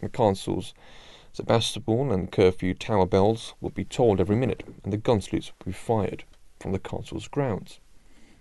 [0.00, 0.72] The castle's
[1.34, 5.66] Sebastopol and curfew tower bells will be tolled every minute, and the gun salutes will
[5.66, 6.24] be fired
[6.60, 7.80] from the castle's grounds.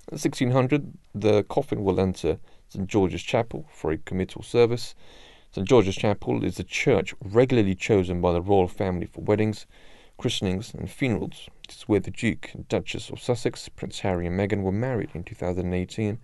[0.07, 4.95] At 1600, the coffin will enter St George's Chapel for a committal service.
[5.51, 9.65] St George's Chapel is the church regularly chosen by the royal family for weddings,
[10.17, 11.49] christenings, and funerals.
[11.63, 15.09] It is where the Duke and Duchess of Sussex, Prince Harry and Meghan were married
[15.13, 16.19] in 2018,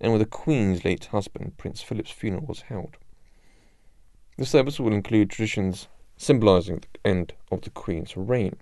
[0.00, 2.96] and where the Queen's late husband, Prince Philip's funeral was held.
[4.36, 8.56] The service will include traditions symbolising the end of the Queen's reign.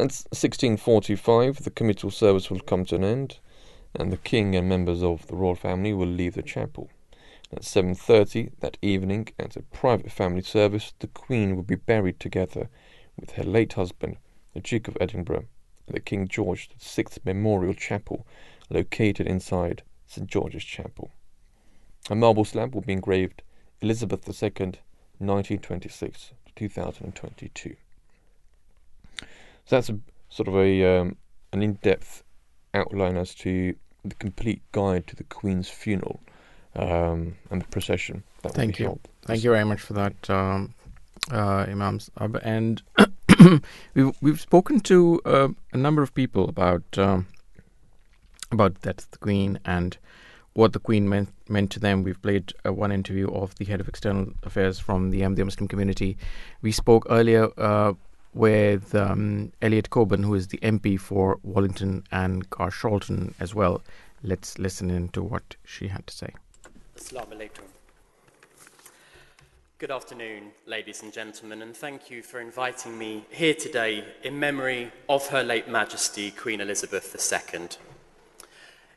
[0.00, 3.38] At 1645, the committal service will come to an end
[3.94, 6.88] and the king and members of the royal family will leave the chapel.
[7.52, 12.70] At 7.30 that evening, at a private family service, the Queen will be buried together
[13.18, 14.16] with her late husband,
[14.54, 15.44] the Duke of Edinburgh,
[15.86, 18.26] at the King George VI Memorial Chapel,
[18.70, 21.10] located inside St George's Chapel.
[22.08, 23.42] A marble slab will be engraved
[23.82, 24.50] Elizabeth II,
[25.18, 27.76] 1926 to 2022.
[29.66, 31.16] So that's a sort of a um,
[31.52, 32.22] an in-depth
[32.74, 36.20] outline as to the complete guide to the Queen's funeral
[36.76, 38.98] um, and the procession that Thank you.
[39.22, 40.74] Thank you very much for that, um,
[41.30, 42.40] uh, Imam Saab.
[42.42, 42.82] And
[43.94, 47.26] we've we've spoken to uh, a number of people about um,
[48.50, 49.98] about the the Queen and
[50.54, 52.02] what the Queen meant meant to them.
[52.02, 55.68] We've played uh, one interview of the head of external affairs from the Ahmadiyya Muslim
[55.68, 56.16] community.
[56.62, 57.92] We spoke earlier uh,
[58.34, 63.82] with um, Elliot Colburn, who is the MP for Wallington and Carshalton as well.
[64.22, 66.34] Let's listen in to what she had to say.
[66.96, 67.64] Assalamu alaikum.
[69.78, 74.92] Good afternoon, ladies and gentlemen, and thank you for inviting me here today in memory
[75.08, 77.68] of Her late Majesty Queen Elizabeth II.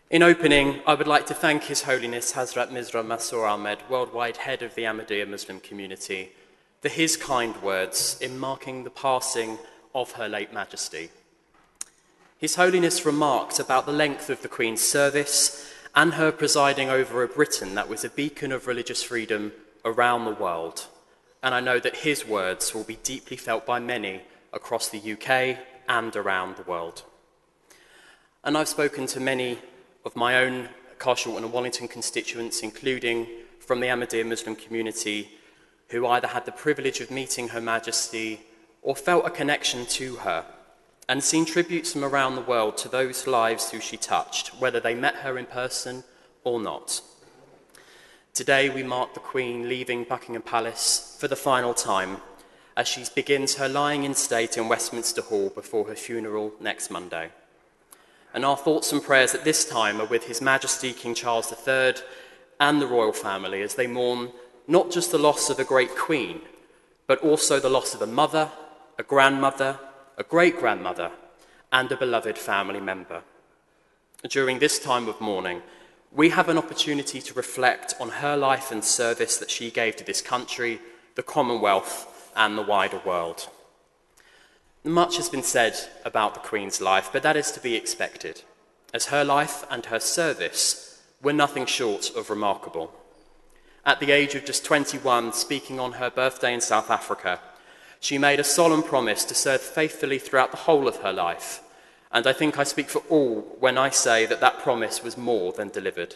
[0.09, 4.61] In opening, I would like to thank His Holiness Hazrat Mirza Masroor Ahmed, worldwide head
[4.61, 6.33] of the Ahmadiyya Muslim community,
[6.83, 9.57] for his kind words in marking the passing
[9.95, 11.09] of Her late Majesty.
[12.37, 15.65] His Holiness remarked about the length of the Queen's service
[15.95, 19.53] and her presiding over a Britain that was a beacon of religious freedom
[19.85, 20.87] around the world.
[21.41, 24.19] And I know that his words will be deeply felt by many
[24.51, 27.03] across the UK and around the world.
[28.43, 29.57] And I've spoken to many
[30.03, 30.67] of my own
[30.99, 33.27] Carshalton and Wallington constituents, including
[33.61, 35.29] from the Ahmadiyya Muslim community,
[35.93, 38.41] who either had the privilege of meeting Her Majesty
[38.81, 40.43] or felt a connection to her
[41.07, 44.95] and seen tributes from around the world to those lives who she touched, whether they
[44.95, 46.03] met her in person
[46.43, 46.99] or not.
[48.33, 52.17] Today, we mark the Queen leaving Buckingham Palace for the final time
[52.75, 57.29] as she begins her lying in state in Westminster Hall before her funeral next Monday.
[58.33, 61.93] And our thoughts and prayers at this time are with His Majesty King Charles III
[62.59, 64.31] and the royal family as they mourn
[64.67, 66.41] not just the loss of a great queen,
[67.07, 68.49] but also the loss of a mother,
[68.97, 69.79] a grandmother,
[70.17, 71.11] a great grandmother,
[71.71, 73.23] and a beloved family member.
[74.29, 75.61] During this time of mourning,
[76.11, 80.03] we have an opportunity to reflect on her life and service that she gave to
[80.03, 80.79] this country,
[81.15, 83.49] the Commonwealth, and the wider world.
[84.83, 88.43] Much has been said about the Queen's life, but that is to be expected,
[88.93, 92.93] as her life and her service were nothing short of remarkable.
[93.85, 97.41] At the age of just 21, speaking on her birthday in South Africa,
[97.99, 101.61] she made a solemn promise to serve faithfully throughout the whole of her life,
[102.09, 105.51] and I think I speak for all when I say that that promise was more
[105.51, 106.15] than delivered.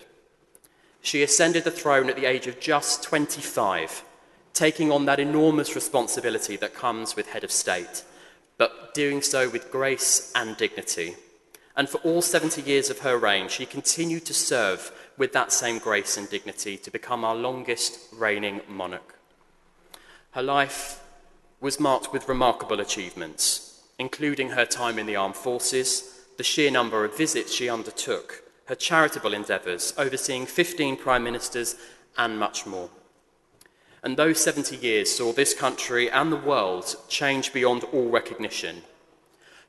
[1.02, 4.02] She ascended the throne at the age of just 25,
[4.54, 8.04] taking on that enormous responsibility that comes with head of state,
[8.58, 11.16] but doing so with grace and dignity.
[11.76, 15.80] And for all 70 years of her reign, she continued to serve with that same
[15.80, 19.16] grace and dignity to become our longest reigning monarch.
[20.32, 21.04] Her life
[21.60, 27.04] was marked with remarkable achievements, including her time in the armed forces, the sheer number
[27.04, 31.76] of visits she undertook, her charitable endeavours, overseeing 15 prime ministers,
[32.18, 32.90] and much more.
[34.04, 38.84] And those 70 years saw this country and the world change beyond all recognition.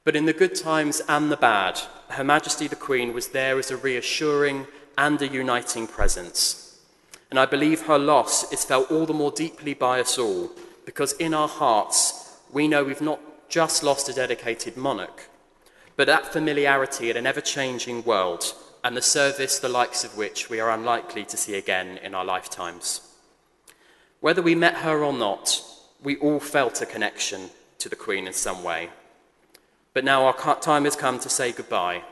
[0.05, 1.81] But in the good times and the bad,
[2.11, 4.67] Her Majesty the Queen was there as a reassuring
[4.99, 6.81] and a uniting presence.
[7.31, 10.51] And I believe her loss is felt all the more deeply by us all
[10.85, 15.29] because in our hearts we know we've not just lost a dedicated monarch,
[15.97, 20.51] but that familiarity in an ever changing world and the service the likes of which
[20.51, 23.01] we are unlikely to see again in our lifetimes.
[24.21, 25.63] Whether we met her or not,
[26.03, 28.91] we all felt a connection to the Queen in some way.
[29.95, 32.03] But now our time has come to say goodbye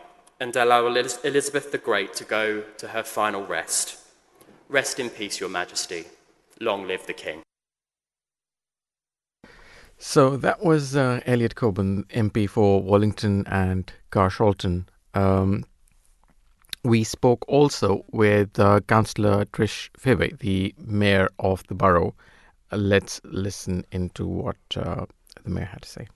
[0.41, 3.99] and allow Elizabeth the Great to go to her final rest.
[4.69, 6.05] Rest in peace, Your Majesty.
[6.61, 7.43] Long live the King.
[9.99, 14.87] So that was uh, Elliot Colburn, MP for Wallington and Carshalton.
[15.15, 15.65] Um,
[16.85, 22.15] we spoke also with uh, Councillor Trish Fivey, the mayor of the borough.
[22.71, 25.07] Uh, let's listen into what uh,
[25.43, 26.07] the mayor had to say.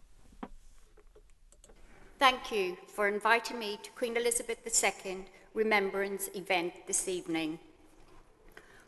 [2.21, 7.59] Thank you for inviting me to Queen Elizabeth II Remembrance event this evening.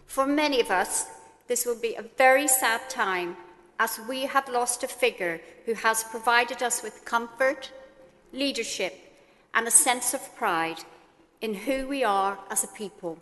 [0.04, 1.06] For many of us,
[1.48, 3.38] this will be a very sad time
[3.80, 7.72] as we have lost a figure who has provided us with comfort,
[8.34, 8.92] leadership,
[9.54, 10.80] and a sense of pride
[11.40, 13.16] in who we are as a people.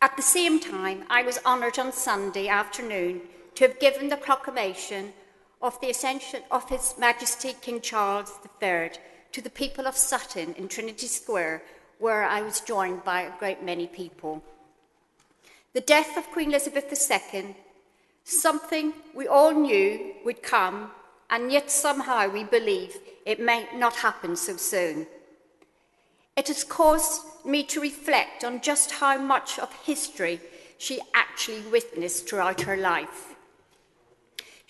[0.00, 3.20] At the same time, I was honoured on Sunday afternoon
[3.54, 5.12] to have given the proclamation
[5.62, 8.90] of the ascension of His Majesty King Charles III
[9.30, 11.62] to the people of Sutton in Trinity Square,
[11.98, 14.42] where I was joined by a great many people.
[15.72, 17.56] the death of Queen Elizabeth II,
[18.24, 20.90] something we all knew would come,
[21.30, 25.06] and yet somehow we believe it may not happen so soon.
[26.36, 30.40] It has caused me to reflect on just how much of history
[30.76, 33.31] she actually witnessed throughout her life.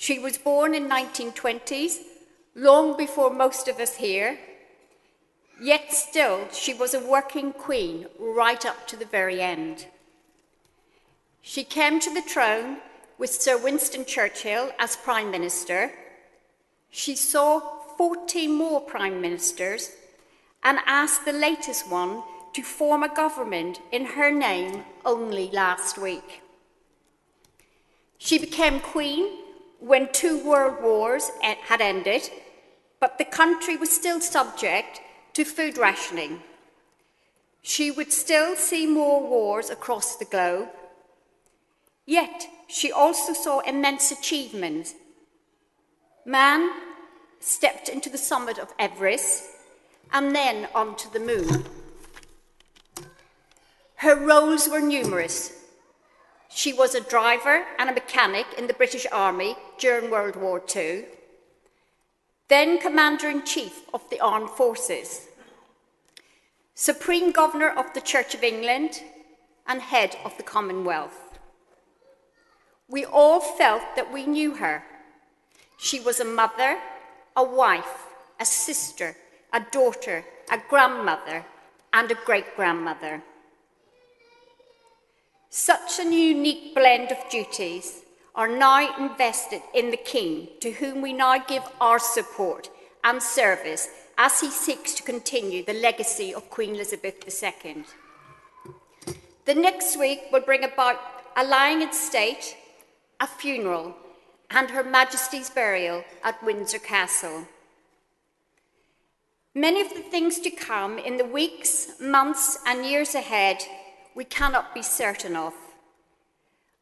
[0.03, 1.99] She was born in 1920s,
[2.57, 4.37] long before most of us here,
[5.63, 9.87] yet still she was a working queen right up to the very end.
[11.41, 12.79] She came to the throne
[13.17, 15.93] with Sir Winston Churchill as Prime Minister.
[16.91, 17.61] She saw
[17.97, 19.93] 14 more Prime Ministers
[20.65, 22.25] and asked the latest one
[22.55, 26.43] to form a government in her name only last week.
[28.19, 29.42] She became Queen
[29.83, 32.31] when two world wars had ended,
[33.01, 35.01] but the country was still subject
[35.33, 36.41] to food rationing.
[37.63, 40.69] She would still see more wars across the globe.
[42.07, 44.95] Yet, she also saw immense achievements.
[46.25, 46.71] Man
[47.41, 49.45] stepped into the summit of Everest
[50.13, 51.65] and then onto the moon.
[53.97, 55.62] Her roles were numerous.
[56.55, 61.05] She was a driver and a mechanic in the British Army during World War II,
[62.49, 65.29] then Commander in Chief of the Armed Forces,
[66.75, 69.03] Supreme Governor of the Church of England,
[69.67, 71.39] and Head of the Commonwealth.
[72.89, 74.85] We all felt that we knew her.
[75.79, 76.77] She was a mother,
[77.35, 78.07] a wife,
[78.39, 79.17] a sister,
[79.53, 81.47] a daughter, a grandmother,
[81.95, 83.23] and a great grandmother.
[85.55, 91.13] Such a unique blend of duties are now invested in the King, to whom we
[91.13, 92.71] now give our support
[93.05, 97.85] and service as he seeks to continue the legacy of Queen Elizabeth II.
[99.45, 100.99] The next week will bring about
[101.37, 102.57] a lying in state,
[103.21, 103.95] a funeral,
[104.51, 107.47] and Her Majesty's burial at Windsor Castle.
[109.55, 113.59] Many of the things to come in the weeks, months, and years ahead
[114.15, 115.55] we cannot be certain of.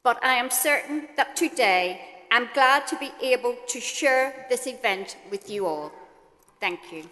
[0.02, 2.00] But I am certain that today
[2.30, 5.92] I'm glad to be able to share this event with you all.
[6.60, 7.04] Thank you.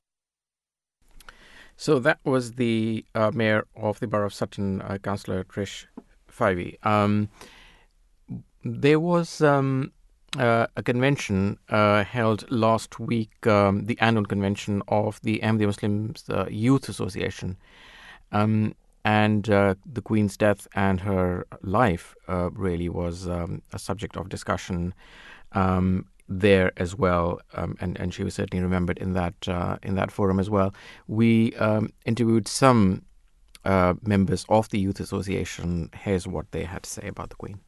[1.76, 5.86] So that was the uh, mayor of the borough of Sutton, uh, Councillor Trish
[6.30, 6.84] Fivey.
[6.84, 7.28] Um,
[8.64, 9.92] there was um,
[10.36, 16.24] uh, a convention uh, held last week, um, the annual convention of the Ahmadiyya Muslims
[16.28, 17.56] uh, Youth Association.
[18.32, 18.74] Um,
[19.08, 24.28] and uh, the Queen's death and her life uh, really was um, a subject of
[24.28, 24.92] discussion
[25.52, 29.94] um, there as well, um, and and she was certainly remembered in that uh, in
[29.94, 30.74] that forum as well.
[31.06, 33.02] We um, interviewed some
[33.64, 35.88] uh, members of the youth association.
[36.04, 37.60] Here's what they had to say about the Queen.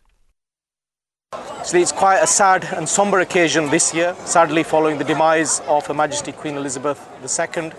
[1.65, 5.87] So it's quite a sad and somber occasion this year, sadly following the demise of
[5.87, 7.73] Her Majesty Queen Elizabeth II.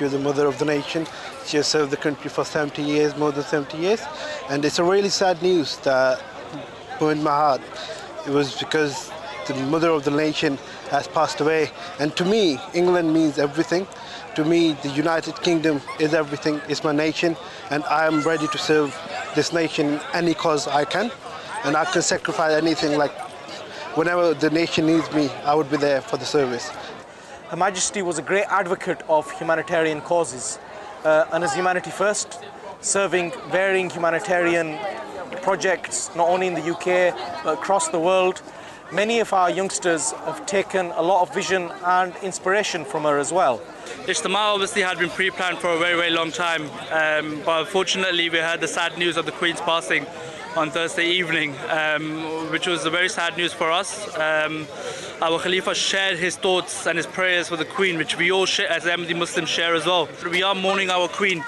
[0.00, 1.06] She was the mother of the nation.
[1.44, 4.00] She has served the country for 70 years, more than 70 years.
[4.48, 6.22] And it's a really sad news that
[6.98, 7.60] burned my heart.
[8.26, 9.12] It was because
[9.46, 10.56] the mother of the nation
[10.88, 11.70] has passed away.
[11.98, 13.86] And to me, England means everything.
[14.36, 16.62] To me, the United Kingdom is everything.
[16.66, 17.36] It's my nation.
[17.68, 18.98] And I am ready to serve
[19.34, 21.12] this nation any cause I can.
[21.64, 23.12] And I can sacrifice anything like
[23.98, 26.70] whenever the nation needs me, I would be there for the service.
[27.50, 30.60] Her Majesty was a great advocate of humanitarian causes
[31.04, 32.38] uh, and as Humanity First,
[32.80, 34.78] serving varying humanitarian
[35.42, 38.40] projects not only in the UK but across the world.
[38.92, 43.32] Many of our youngsters have taken a lot of vision and inspiration from her as
[43.32, 43.58] well.
[44.06, 48.38] Ijtima obviously had been pre-planned for a very, very long time, um, but unfortunately we
[48.38, 50.06] heard the sad news of the Queen's passing
[50.56, 54.06] on Thursday evening, um, which was a very sad news for us.
[54.16, 54.66] Um,
[55.22, 58.70] our Khalifa shared his thoughts and his prayers for the Queen, which we all share,
[58.70, 60.08] as Ahmadi Muslims share as well.
[60.30, 61.44] We are mourning our Queen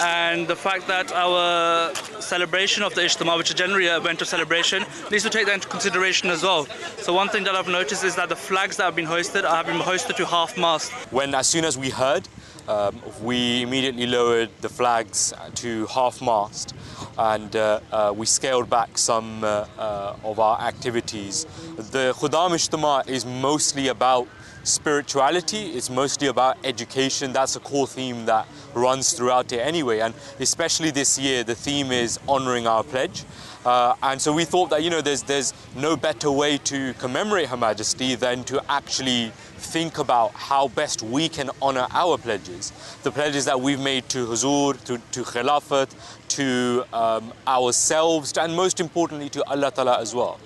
[0.00, 4.84] and the fact that our celebration of the Ijtima, which is generally a of celebration,
[5.10, 6.66] needs to take that into consideration as well.
[6.98, 9.66] So one thing that I've noticed is that the flags that have been hoisted have
[9.66, 10.92] been hoisted to half mast.
[11.12, 12.28] When as soon as we heard,
[12.68, 16.74] um, we immediately lowered the flags to half mast
[17.16, 21.44] and uh, uh, we scaled back some uh, uh of our activities.
[21.76, 24.28] The Khuddam Ijtima is mostly about
[24.64, 27.32] spirituality, it's mostly about education.
[27.32, 30.00] That's a core theme that runs throughout it anyway.
[30.00, 33.24] And especially this year, the theme is honoring our pledge.
[33.64, 37.48] Uh, and so we thought that, you know, there's, there's no better way to commemorate
[37.48, 43.10] Her Majesty than to actually think about how best we can honor our pledges, the
[43.10, 45.90] pledges that we've made to Huzur, to, to Khilafat,
[46.28, 50.38] to um, ourselves, and most importantly to Allah Ta'ala as well.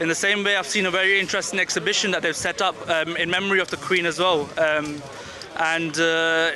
[0.00, 3.16] In the same way, I've seen a very interesting exhibition that they've set up um,
[3.16, 4.48] in memory of the Queen as well.
[4.58, 5.02] Um,
[5.56, 6.52] and uh,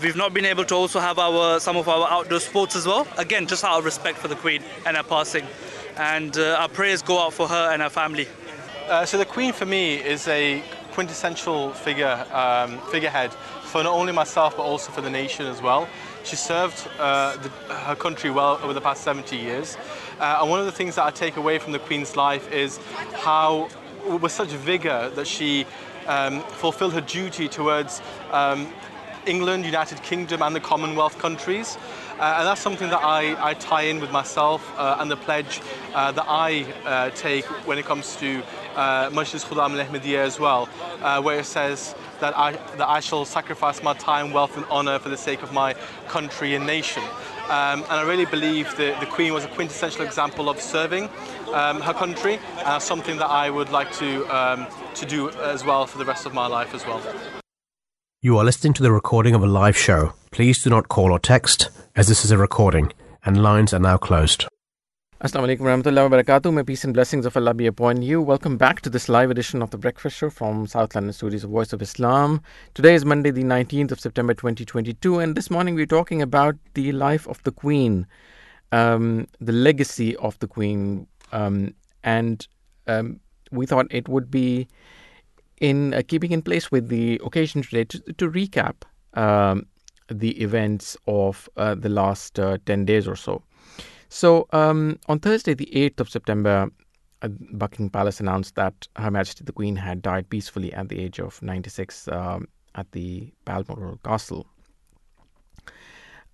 [0.00, 3.06] we've not been able to also have our some of our outdoor sports as well.
[3.18, 5.44] Again, just out of respect for the Queen and her passing.
[5.96, 8.28] And uh, our prayers go out for her and her family.
[8.88, 10.62] Uh, so the Queen for me is a
[10.94, 15.88] quintessential figure, um, figurehead for not only myself but also for the nation as well.
[16.22, 19.76] She served uh, the, her country well over the past 70 years.
[20.20, 22.78] Uh, and one of the things that I take away from the Queen's life is
[23.14, 23.68] how,
[24.06, 25.66] with such vigour, that she
[26.06, 28.72] um, fulfilled her duty towards um,
[29.26, 31.76] England, United Kingdom, and the Commonwealth countries.
[32.18, 35.60] Uh, and that's something that I, I tie in with myself uh, and the pledge
[35.94, 38.40] uh, that I uh, take when it comes to
[38.76, 40.68] uh, Majlis Khuddam al Ahmadiyya as well,
[41.02, 44.98] uh, where it says that I, that I shall sacrifice my time, wealth, and honour
[44.98, 45.74] for the sake of my
[46.08, 47.02] country and nation.
[47.44, 51.10] Um, and I really believe that the Queen was a quintessential example of serving
[51.52, 55.86] um, her country, that's something that I would like to, um, to do as well
[55.86, 57.02] for the rest of my life as well.
[58.22, 60.14] You are listening to the recording of a live show.
[60.30, 62.90] Please do not call or text, as this is a recording,
[63.24, 64.46] and lines are now closed.
[65.24, 66.52] Assalamu alaikum warahmatullahi wabarakatuh.
[66.52, 68.20] May peace and blessings of Allah be upon you.
[68.20, 71.48] Welcome back to this live edition of the Breakfast Show from South London Studios of
[71.48, 72.42] Voice of Islam.
[72.74, 76.92] Today is Monday, the 19th of September 2022, and this morning we're talking about the
[76.92, 78.06] life of the Queen,
[78.70, 81.72] um, the legacy of the Queen, um,
[82.02, 82.46] and
[82.86, 83.18] um,
[83.50, 84.68] we thought it would be
[85.58, 88.74] in uh, keeping in place with the occasion today to, to recap
[89.14, 89.64] um,
[90.08, 93.42] the events of uh, the last uh, 10 days or so.
[94.14, 96.70] So, um, on Thursday, the 8th of September,
[97.22, 101.18] uh, Buckingham Palace announced that Her Majesty the Queen had died peacefully at the age
[101.18, 102.46] of 96 um,
[102.76, 104.46] at the Balmoral Castle.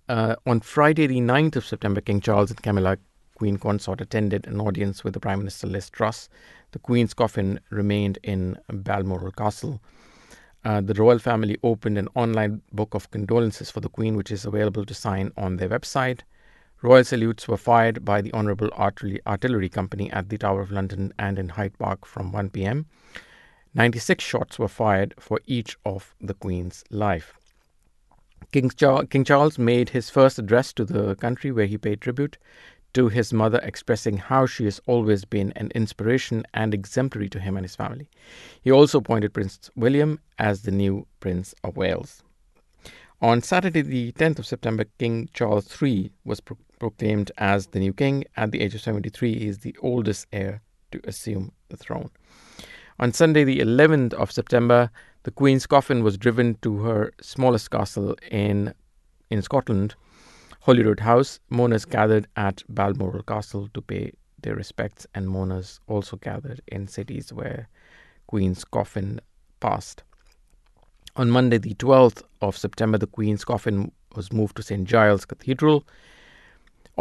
[0.07, 2.99] Uh, on Friday, the 9th of September, King Charles and Camilla,
[3.33, 6.29] Queen Consort, attended an audience with the Prime Minister Liz Truss.
[6.73, 9.81] The Queen's coffin remained in Balmoral Castle.
[10.63, 14.45] Uh, the royal family opened an online book of condolences for the Queen, which is
[14.45, 16.19] available to sign on their website.
[16.83, 21.37] Royal salutes were fired by the Honourable Artillery, Company at the Tower of London and
[21.37, 22.87] in Hyde Park from 1 pm.
[23.75, 27.35] 96 shots were fired for each of the Queen's life.
[28.51, 32.39] King, Char- King Charles made his first address to the country where he paid tribute
[32.93, 37.57] to his mother, expressing how she has always been an inspiration and exemplary to him
[37.57, 38.09] and his family.
[38.59, 42.23] He also appointed Prince William as the new Prince of Wales.
[43.21, 47.93] On Saturday, the 10th of September, King Charles III was pro- proclaimed as the new
[47.93, 48.25] king.
[48.35, 50.61] At the age of 73, he is the oldest heir
[50.91, 52.09] to assume the throne.
[52.99, 54.89] On Sunday, the 11th of September,
[55.21, 58.73] the Queen's coffin was driven to her smallest castle in,
[59.29, 59.93] in Scotland,
[60.61, 61.39] Holyrood House.
[61.51, 64.11] Mourners gathered at Balmoral Castle to pay
[64.41, 67.69] their respects, and mourners also gathered in cities where
[68.25, 69.21] Queen's coffin
[69.59, 70.01] passed.
[71.15, 74.87] On Monday, the 12th of September, the Queen's coffin was moved to St.
[74.87, 75.85] Giles Cathedral.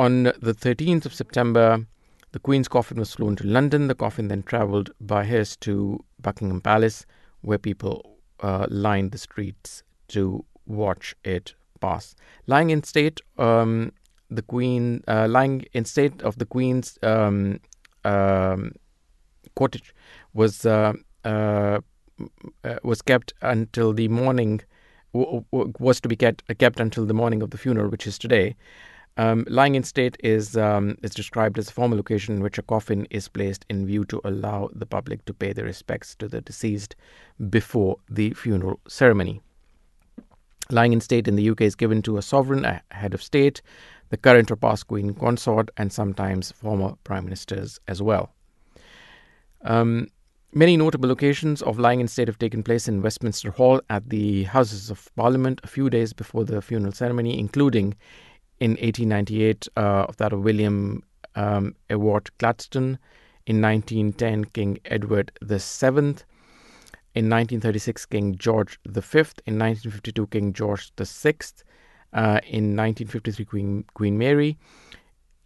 [0.00, 1.84] On the 13th of September,
[2.32, 3.86] the Queen's coffin was flown to London.
[3.86, 7.04] The coffin then travelled by hearse to Buckingham Palace,
[7.42, 12.14] where people uh, lined the streets to watch it pass.
[12.46, 13.92] Lying in state, um,
[14.30, 17.60] the Queen, uh, lying in state of the Queen's um,
[18.06, 18.72] um,
[19.54, 19.94] cottage,
[20.32, 20.94] was uh,
[21.26, 21.80] uh,
[22.82, 24.62] was kept until the morning.
[25.12, 28.18] W- w- was to be kept kept until the morning of the funeral, which is
[28.18, 28.56] today.
[29.16, 32.62] Um, lying in state is um, is described as a formal occasion in which a
[32.62, 36.40] coffin is placed in view to allow the public to pay their respects to the
[36.40, 36.96] deceased
[37.50, 39.42] before the funeral ceremony.
[40.70, 43.60] Lying in state in the UK is given to a sovereign, a head of state,
[44.10, 48.32] the current or past queen consort, and sometimes former prime ministers as well.
[49.62, 50.06] Um,
[50.52, 54.42] Many notable occasions of lying in state have taken place in Westminster Hall at the
[54.42, 57.94] Houses of Parliament a few days before the funeral ceremony, including
[58.60, 61.02] in 1898 uh, that of William
[61.34, 62.98] um, Ewart Gladstone,
[63.46, 66.14] in 1910 King Edward VII,
[67.14, 71.34] in 1936 King George V, in 1952 King George VI,
[72.12, 74.58] uh, in 1953 Queen, Queen Mary,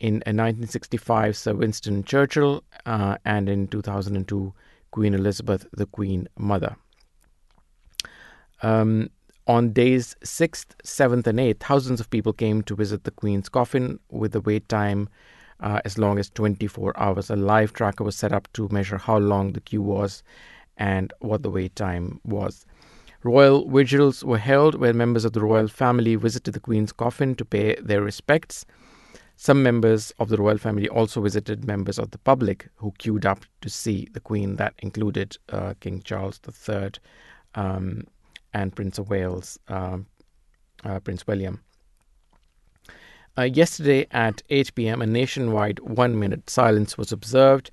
[0.01, 4.53] in uh, 1965 Sir Winston Churchill, uh, and in 2002
[4.91, 6.77] Queen Elizabeth, the Queen Mother.
[8.63, 9.11] Um,
[9.47, 13.99] on days 6th, 7th, and 8th, thousands of people came to visit the Queen's coffin
[14.11, 15.09] with a wait time
[15.61, 17.31] uh, as long as 24 hours.
[17.31, 20.23] A live tracker was set up to measure how long the queue was,
[20.77, 22.67] and what the wait time was.
[23.23, 27.45] Royal vigils were held where members of the royal family visited the Queen's coffin to
[27.45, 28.67] pay their respects.
[29.37, 33.45] Some members of the royal family also visited members of the public who queued up
[33.63, 34.57] to see the Queen.
[34.57, 36.91] That included uh, King Charles III
[37.55, 38.05] um,
[38.55, 40.07] and Prince of Wales, um,
[40.85, 41.61] uh, Prince William.
[43.37, 47.71] Uh, yesterday at 8 p.m., a nationwide one minute silence was observed.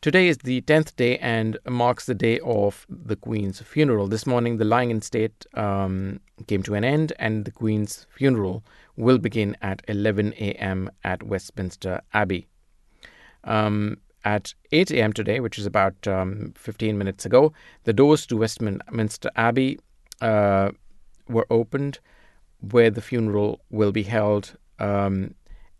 [0.00, 4.06] Today is the 10th day and marks the day of the Queen's funeral.
[4.06, 8.62] This morning, the lying in state um, came to an end, and the Queen's funeral
[8.96, 10.90] will begin at 11 a.m.
[11.02, 12.46] at Westminster Abbey.
[13.42, 13.96] Um,
[14.28, 15.12] at 8 a.m.
[15.14, 17.50] today, which is about um, 15 minutes ago,
[17.84, 19.78] the doors to Westminster Abbey
[20.20, 20.70] uh,
[21.28, 21.98] were opened
[22.70, 25.34] where the funeral will be held, um,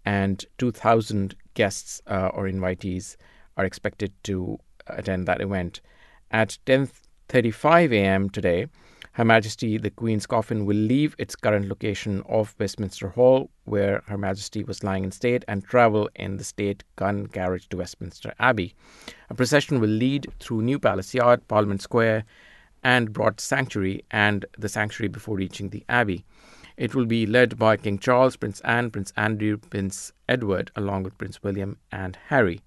[0.06, 3.16] and 2,000 guests uh, or invitees
[3.58, 5.82] are expected to attend that event.
[6.30, 8.30] At 10:35 a.m.
[8.30, 8.68] today,
[9.18, 14.16] Her Majesty the Queen's coffin will leave its current location of Westminster Hall, where Her
[14.16, 18.76] Majesty was lying in state, and travel in the state gun carriage to Westminster Abbey.
[19.28, 22.26] A procession will lead through New Palace Yard, Parliament Square,
[22.84, 26.24] and Broad Sanctuary, and the sanctuary before reaching the Abbey.
[26.76, 31.18] It will be led by King Charles, Prince Anne, Prince Andrew, Prince Edward, along with
[31.18, 32.60] Prince William and Harry.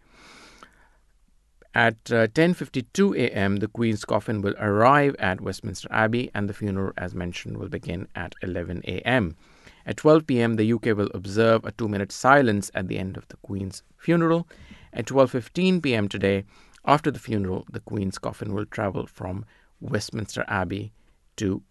[1.74, 6.92] At uh, 10:52 a.m., the Queen's coffin will arrive at Westminster Abbey, and the funeral,
[6.98, 9.38] as mentioned, will begin at 11 a.m.
[9.86, 13.38] At 12 p.m., the UK will observe a two-minute silence at the end of the
[13.38, 14.48] Queen's funeral.
[14.92, 16.10] At 12:15 p.m.
[16.10, 16.44] today,
[16.86, 19.46] after the funeral, the Queen's coffin will travel from
[19.80, 20.92] Westminster Abbey
[21.38, 21.64] to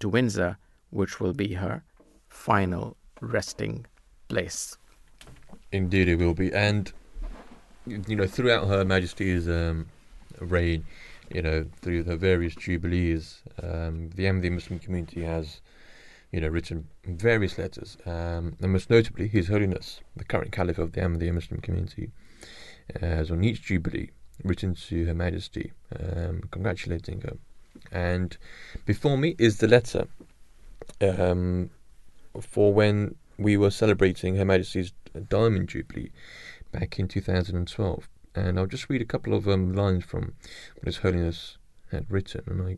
[0.00, 0.58] to Windsor,
[0.90, 1.82] which will be her
[2.28, 3.86] final resting
[4.28, 4.76] place.
[5.72, 6.92] Indeed, it will be, and
[7.86, 9.86] you know, throughout Her Majesty's um,
[10.40, 10.84] reign,
[11.32, 15.60] you know, through the various jubilees, um, the Ahmadi Muslim community has,
[16.32, 20.92] you know, written various letters, um, and most notably, His Holiness, the current Caliph of
[20.92, 22.10] the Ahmadi Muslim community,
[23.00, 24.10] has on each jubilee
[24.44, 27.36] written to Her Majesty, um, congratulating her.
[27.92, 28.36] And
[28.84, 30.08] before me is the letter
[31.00, 31.70] um,
[32.40, 34.92] for when we were celebrating Her Majesty's
[35.28, 36.10] Diamond Jubilee
[36.78, 38.08] back in 2012.
[38.34, 40.34] And I'll just read a couple of um, lines from
[40.74, 41.56] what His Holiness
[41.90, 42.42] had written.
[42.46, 42.76] And I,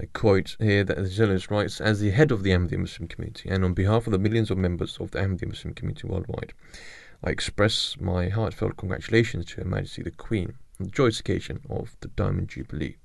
[0.00, 3.48] I quote here that His Holiness writes As the head of the Ahmadi Muslim community,
[3.48, 6.52] and on behalf of the millions of members of the Ahmadi Muslim community worldwide,
[7.22, 11.96] I express my heartfelt congratulations to Her Majesty the Queen on the joyous occasion of
[12.00, 12.96] the Diamond Jubilee.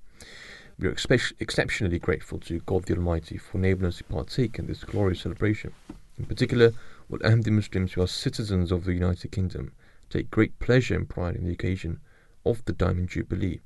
[0.79, 4.65] We are expe- exceptionally grateful to God the Almighty for enabling us to partake in
[4.65, 5.71] this glorious celebration.
[6.17, 6.73] In particular,
[7.11, 9.71] all Ahmadi Muslims who are citizens of the United Kingdom
[10.13, 11.99] take great pleasure and pride in the occasion
[12.45, 13.61] of the Diamond Jubilee.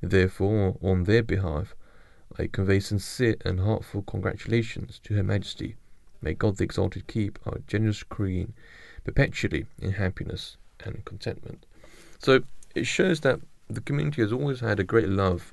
[0.00, 1.76] Therefore, on their behalf,
[2.36, 5.76] I convey sincere and heartfelt congratulations to Her Majesty.
[6.20, 8.52] May God the Exalted keep our generous Queen
[9.04, 11.66] perpetually in happiness and contentment.
[12.18, 12.42] So
[12.74, 13.40] it shows that
[13.70, 15.52] the community has always had a great love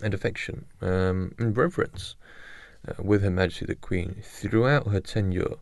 [0.00, 2.14] and affection um, and reverence
[2.86, 5.56] uh, with Her Majesty the Queen throughout her tenure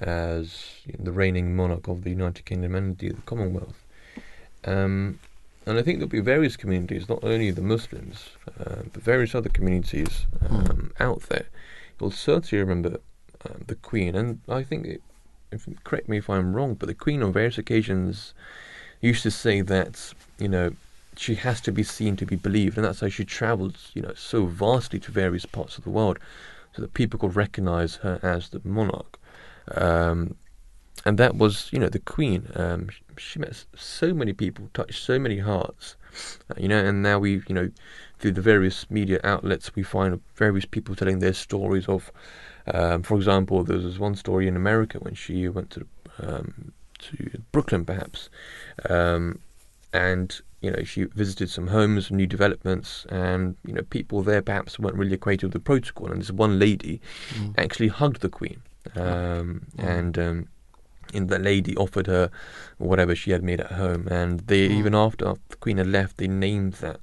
[0.00, 0.64] as
[0.98, 3.84] the reigning monarch of the United Kingdom and the Commonwealth.
[4.64, 5.18] Um,
[5.66, 9.50] and I think there'll be various communities, not only the Muslims, uh, but various other
[9.50, 11.00] communities um, mm.
[11.00, 11.46] out there.
[12.00, 13.00] You'll certainly remember
[13.44, 15.02] um, the Queen, and I think, it,
[15.52, 18.32] if, correct me if I'm wrong, but the Queen on various occasions
[19.02, 20.72] used to say that, you know,
[21.16, 24.14] she has to be seen to be believed, and that's how she travelled, you know,
[24.14, 26.18] so vastly to various parts of the world,
[26.74, 29.19] so that people could recognise her as the monarch.
[29.76, 30.36] Um,
[31.04, 32.48] and that was, you know, the Queen.
[32.54, 35.96] Um, she met so many people, touched so many hearts,
[36.50, 36.78] uh, you know.
[36.78, 37.70] And now we, you know,
[38.18, 42.12] through the various media outlets, we find various people telling their stories of,
[42.72, 45.86] um, for example, there was one story in America when she went to
[46.18, 48.28] um, to Brooklyn, perhaps,
[48.90, 49.38] um,
[49.94, 54.78] and you know she visited some homes, new developments, and you know people there perhaps
[54.78, 56.12] weren't really acquainted with the protocol.
[56.12, 57.00] And this one lady
[57.30, 57.54] mm.
[57.56, 58.60] actually hugged the Queen
[58.94, 60.48] um, and um,
[61.12, 62.30] and the lady offered her
[62.78, 64.72] whatever she had made at home, and they mm.
[64.72, 67.00] even after the Queen had left, they named that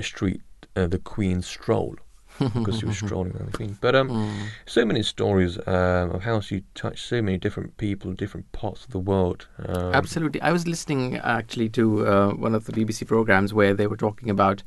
[0.00, 0.40] street
[0.76, 1.96] uh, the Queen's Stroll
[2.38, 3.78] because she was strolling around the Queen.
[3.80, 4.46] But um, mm.
[4.66, 8.84] so many stories um, of how she touched so many different people, in different parts
[8.84, 9.46] of the world.
[9.66, 13.86] Um, Absolutely, I was listening actually to uh, one of the BBC programs where they
[13.86, 14.62] were talking about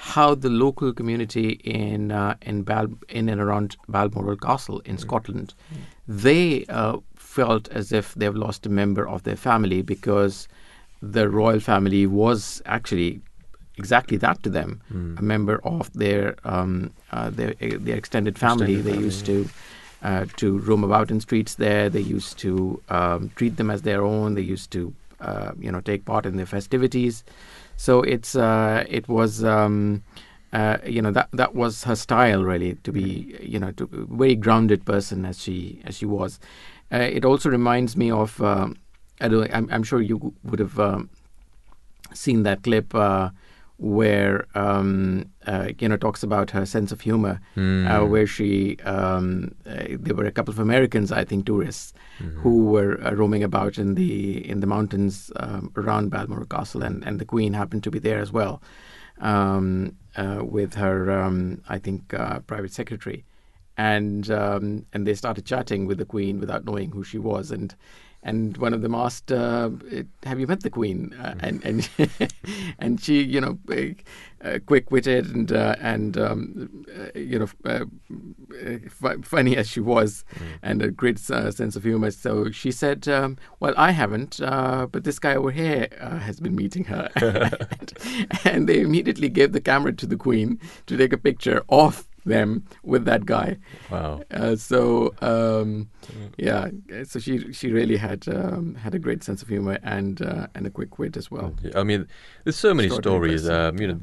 [0.00, 5.00] how the local community in uh, in Bal- in and around Balmoral Castle in mm.
[5.00, 5.78] Scotland, mm.
[6.08, 10.48] they uh, felt as if they've lost a member of their family because
[11.02, 13.20] the royal family was actually
[13.76, 15.18] exactly that to them, Mm.
[15.18, 17.52] a member of their um, uh, their
[17.86, 18.76] their extended family.
[18.76, 19.48] Extended they family, used to
[20.02, 21.90] uh, to roam about in streets there.
[21.90, 24.34] They used to um, treat them as their own.
[24.34, 27.22] They used to uh, you know take part in their festivities.
[27.80, 29.42] So it's uh, it was.
[29.42, 30.02] Um,
[30.52, 34.34] uh, you know that that was her style really to be you know to very
[34.34, 36.40] grounded person as she as she was.
[36.92, 38.76] Uh, it also reminds me of um,
[39.20, 41.08] I don't, I'm, I'm sure you would have um,
[42.12, 43.30] seen that clip uh,
[43.78, 45.29] where um, uh,
[45.80, 47.84] you know talks about her sense of humor, Mm.
[47.90, 51.92] uh, where she um, uh, there were a couple of Americans, I think, tourists
[52.42, 54.12] who were uh, roaming about in the
[54.52, 58.20] in the mountains um, around Balmoral Castle, and, and the Queen happened to be there
[58.22, 58.54] as well,
[59.20, 63.24] um, uh, with her um, I think uh, private secretary,
[63.76, 67.74] and um, and they started chatting with the Queen without knowing who she was, and
[68.22, 69.70] and one of them asked, uh,
[70.24, 71.88] "Have you met the Queen?" Uh, and and
[72.78, 73.58] and she, you know,
[74.44, 77.84] uh, quick-witted and uh, and um, uh, you know, uh,
[78.86, 80.24] f- funny as she was,
[80.62, 82.10] and a great uh, sense of humor.
[82.10, 86.40] So she said, um, "Well, I haven't, uh, but this guy over here uh, has
[86.40, 87.92] been meeting her." and,
[88.44, 92.64] and they immediately gave the camera to the Queen to take a picture of them
[92.82, 93.56] with that guy.
[93.90, 94.22] Wow.
[94.30, 95.88] Uh, so um,
[96.36, 96.70] yeah,
[97.04, 100.66] so she she really had um, had a great sense of humor and uh, and
[100.66, 101.54] a quick wit as well.
[101.74, 102.06] I mean,
[102.44, 103.48] there's so many stories.
[103.48, 104.00] Um, you know,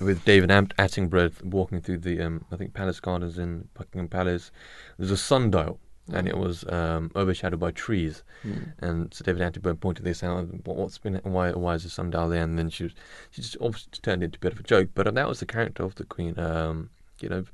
[0.00, 4.50] with David Attenborough walking through the, um, I think, Palace Gardens in Buckingham Palace.
[4.98, 5.78] There's a sundial,
[6.12, 8.22] and it was um, overshadowed by trees.
[8.44, 8.72] Mm.
[8.78, 10.46] And so David Attenborough pointed this out.
[10.66, 11.16] "What- What's been?
[11.24, 11.52] Why?
[11.52, 12.42] Why is the sundial there?
[12.42, 12.92] And then she was,
[13.30, 14.90] she just obviously turned it into a bit of a joke.
[14.94, 16.38] But that was the character of the Queen.
[16.38, 17.44] Um, you know,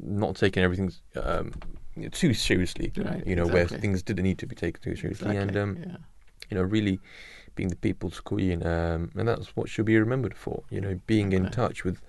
[0.00, 0.92] not taking everything
[1.22, 1.52] um,
[2.12, 2.92] too seriously.
[2.96, 5.76] Right, you know, where things didn't need to be taken too seriously, and Exactly, um,
[5.90, 5.96] yeah.
[6.50, 6.98] you know, really
[7.58, 10.62] being the people's queen, um, and that's what she'll be remembered for.
[10.70, 12.00] You know, being in touch with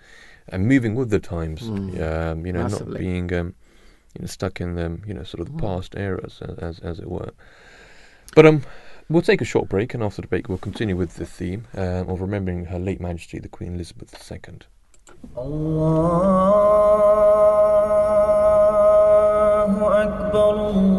[0.47, 1.63] and moving with the times.
[1.63, 2.93] Mm, um, you know, massively.
[2.93, 3.55] not being um,
[4.15, 5.59] you know stuck in the you know sort of the hmm.
[5.59, 7.31] past eras as, as, it were.
[8.35, 8.61] But um,
[9.09, 12.07] we'll take a short break, and after the break, we'll continue with the theme um,
[12.09, 14.59] of remembering Her Late Majesty the Queen Elizabeth II.
[19.99, 20.98] Akbar.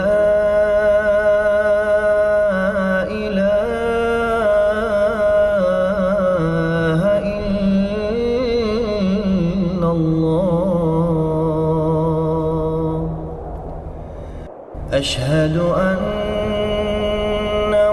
[15.50, 16.06] أشهد أن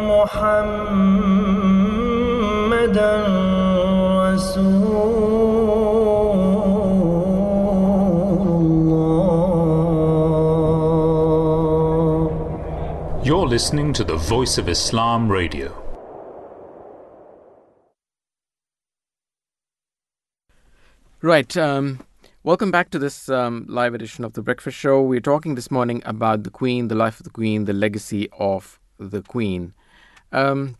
[0.05, 1.53] محمدا
[4.29, 4.93] رسول
[12.05, 15.71] الله You're listening to the Voice of Islam Radio.
[21.23, 21.57] Right.
[21.57, 21.99] Um,
[22.44, 25.02] welcome back to this um, live edition of the Breakfast Show.
[25.02, 28.78] We're talking this morning about the Queen, the life of the Queen, the legacy of
[28.98, 29.74] the Queen.
[30.32, 30.76] Um,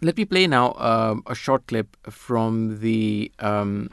[0.00, 3.90] let me play now um, a short clip from the um,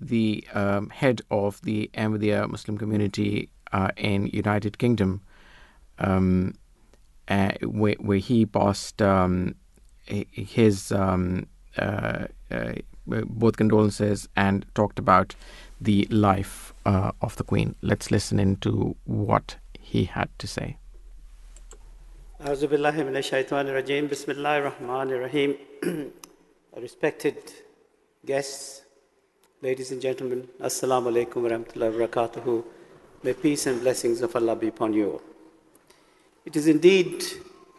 [0.00, 5.20] the um, head of the Ahmadiyya Muslim community uh, in United Kingdom,
[5.98, 6.54] um,
[7.28, 9.54] uh, where, where he passed um,
[10.06, 11.46] his um,
[11.76, 12.72] uh, uh,
[13.06, 15.34] both condolences and talked about
[15.79, 17.75] the life uh, of the Queen.
[17.81, 20.77] Let's listen into what he had to say.
[22.41, 25.55] أعوذ بالله من الشيطان الرجيم بسم الله الرحمن الرحيم
[26.77, 27.37] Respected
[28.25, 28.81] guests,
[29.61, 32.63] ladies and gentlemen, Assalamu alaikum wa rahmatullahi wa barakatuhu.
[33.23, 35.21] May peace and blessings of Allah be upon you all.
[36.45, 37.23] It is indeed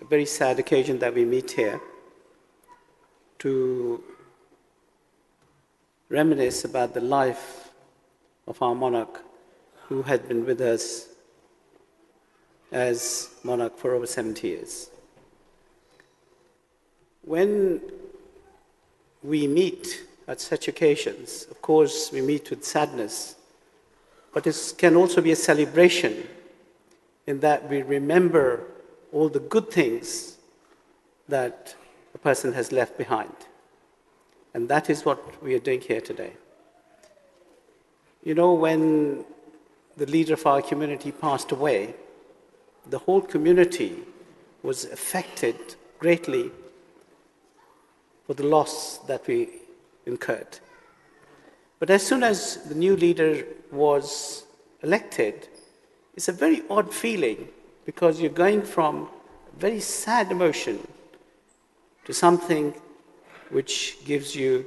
[0.01, 1.79] a very sad occasion that we meet here
[3.41, 4.03] to
[6.09, 7.60] reminisce about the life
[8.48, 9.24] of our monarch
[9.88, 11.08] who had been with us
[12.72, 14.90] as monarch for over 70 years.
[17.24, 17.82] When
[19.22, 23.36] we meet at such occasions, of course, we meet with sadness,
[24.34, 26.28] but it can also be a celebration
[27.28, 28.64] in that we remember
[29.12, 30.38] all the good things
[31.28, 31.76] that
[32.16, 33.36] a person has left behind.
[34.54, 36.34] And that is what we are doing here today.
[38.24, 39.26] You know, when
[39.98, 41.96] the leader of our community passed away,
[42.88, 43.98] the whole community
[44.62, 45.56] was affected
[46.00, 46.52] greatly
[48.28, 49.50] for the loss that we
[50.06, 50.60] incurred.
[51.80, 54.46] But as soon as the new leader was
[54.84, 55.48] elected,
[56.16, 57.48] it's a very odd feeling
[57.86, 59.10] because you're going from
[59.56, 60.88] a very sad emotion
[62.06, 62.76] to something
[63.50, 64.66] which gives you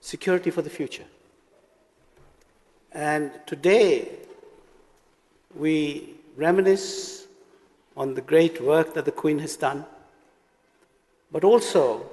[0.00, 1.04] security for the future.
[2.92, 4.08] And today,
[5.54, 7.26] we reminisce
[7.96, 9.84] on the great work that the Queen has done,
[11.30, 12.06] but also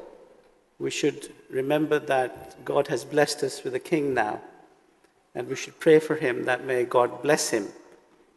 [0.78, 4.41] we should remember that God has blessed us with a king now,
[5.36, 7.68] and we should pray for him that may God bless him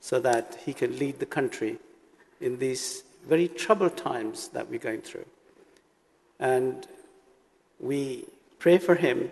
[0.01, 1.79] so that he can lead the country
[2.41, 5.25] in these very troubled times that we're going through.
[6.41, 6.87] And
[7.83, 8.25] we
[8.59, 9.31] pray for him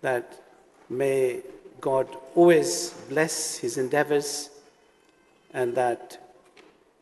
[0.00, 0.42] that
[0.88, 1.42] may
[1.80, 4.50] God always bless his endeavors
[5.52, 6.18] and that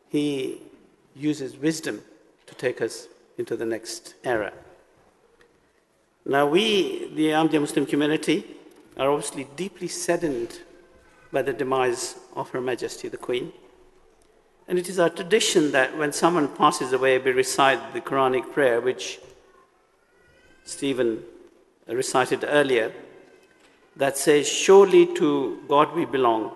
[0.09, 0.61] he
[1.15, 2.01] uses wisdom
[2.45, 3.07] to take us
[3.37, 4.53] into the next era.
[6.25, 8.45] Now, we, the Ahmadiyya Muslim community,
[8.97, 10.59] are obviously deeply saddened
[11.31, 13.51] by the demise of Her Majesty the Queen.
[14.67, 18.81] And it is our tradition that when someone passes away, we recite the Quranic prayer,
[18.81, 19.19] which
[20.65, 21.23] Stephen
[21.87, 22.91] recited earlier,
[23.95, 26.55] that says, Surely to God we belong,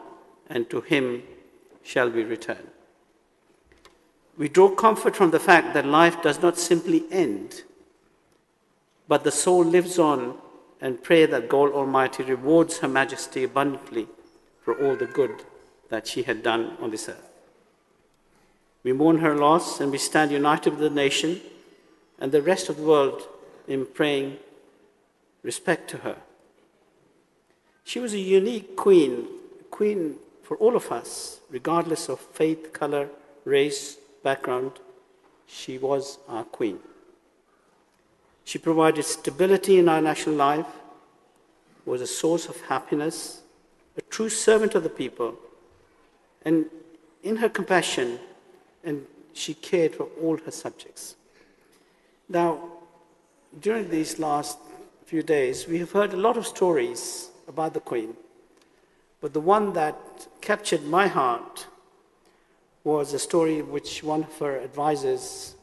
[0.50, 1.24] and to Him
[1.84, 2.68] shall we return.
[4.38, 7.64] We draw comfort from the fact that life does not simply end,
[9.08, 10.38] but the soul lives on
[10.82, 14.08] and pray that God Almighty rewards Her Majesty abundantly
[14.62, 15.44] for all the good
[15.90, 17.30] that she had done on this earth.
[18.84, 21.42] We mourn her loss and we stand united with the nation
[22.20, 23.28] and the rest of the world
[23.70, 24.38] in praying
[25.44, 26.18] respect to her.
[27.86, 29.28] She was a unique queen,
[29.72, 33.08] queen for all of us, regardless of faith, color,
[33.46, 34.74] race, background.
[35.48, 36.80] She was our queen.
[38.44, 40.66] She provided stability in our national life,
[41.86, 43.42] was a source of happiness,
[43.98, 45.36] a true servant of the people,
[46.44, 46.66] and
[47.24, 48.20] in her compassion,
[48.84, 51.16] and she cared for all her subjects.
[52.28, 52.69] Now,
[53.58, 54.58] during these last
[55.06, 58.16] few days, we have heard a lot of stories about the Queen,
[59.22, 59.98] but the one that
[60.40, 61.68] captured my heart
[62.84, 65.56] was a story which one of her advisors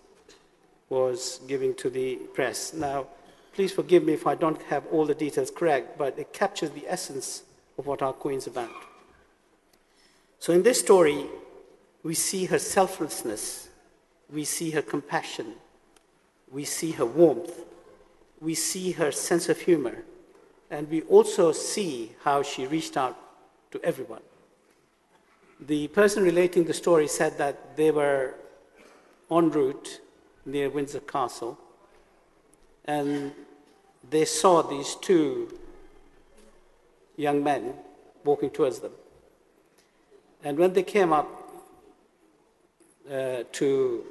[0.89, 2.72] was giving to the press.
[2.72, 3.07] Now,
[3.55, 6.84] please forgive me if I don't have all the details correct, but it captures the
[6.87, 7.43] essence
[7.78, 8.70] of what our Queen's about.
[10.39, 11.26] So, in this story,
[12.03, 13.68] we see her selflessness,
[14.30, 15.55] we see her compassion,
[16.51, 17.64] we see her warmth,
[18.41, 20.05] we see her sense of humor,
[20.70, 23.16] and we also see how she reached out
[23.70, 24.22] to everyone.
[25.61, 28.34] The person relating the story said that they were
[29.30, 30.01] en route
[30.45, 31.59] near Windsor Castle
[32.84, 33.32] and
[34.09, 35.59] they saw these two
[37.16, 37.74] young men
[38.24, 38.93] walking towards them.
[40.45, 41.28] And when they came up
[43.11, 44.05] uh, to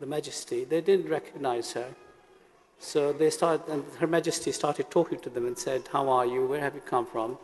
[0.00, 1.94] the Majesty, they didn't recognize her.
[2.80, 6.46] So they started, and Her Majesty started talking to them and said, How are you?
[6.46, 7.38] Where have you come from?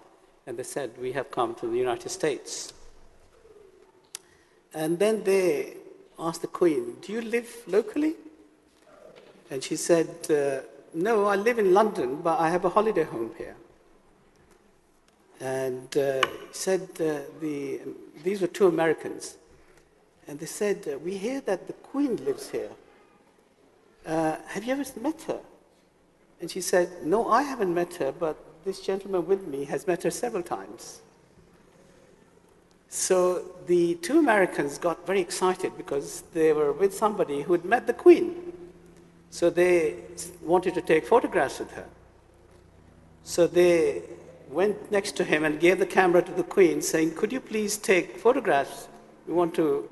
[0.46, 2.72] And they said, We have come from the United States.
[4.72, 5.74] And then they
[6.18, 8.14] asked the Queen, Do you live locally?
[9.50, 13.32] And she said, uh, No, I live in London, but I have a holiday home
[13.36, 13.56] here.
[15.40, 16.22] And uh,
[16.52, 17.80] said, uh, the,
[18.22, 19.36] These were two Americans.
[20.28, 22.70] And they said, We hear that the Queen lives here.
[24.06, 25.40] Uh, have you ever met her?
[26.40, 30.02] And she said, No, I haven't met her, but this gentleman with me has met
[30.02, 31.00] her several times.
[32.88, 37.86] So the two Americans got very excited because they were with somebody who had met
[37.86, 38.52] the Queen.
[39.30, 39.96] So they
[40.42, 41.86] wanted to take photographs with her.
[43.24, 44.02] So they
[44.48, 47.76] went next to him and gave the camera to the Queen, saying, Could you please
[47.78, 48.88] take photographs?
[49.26, 49.90] We want to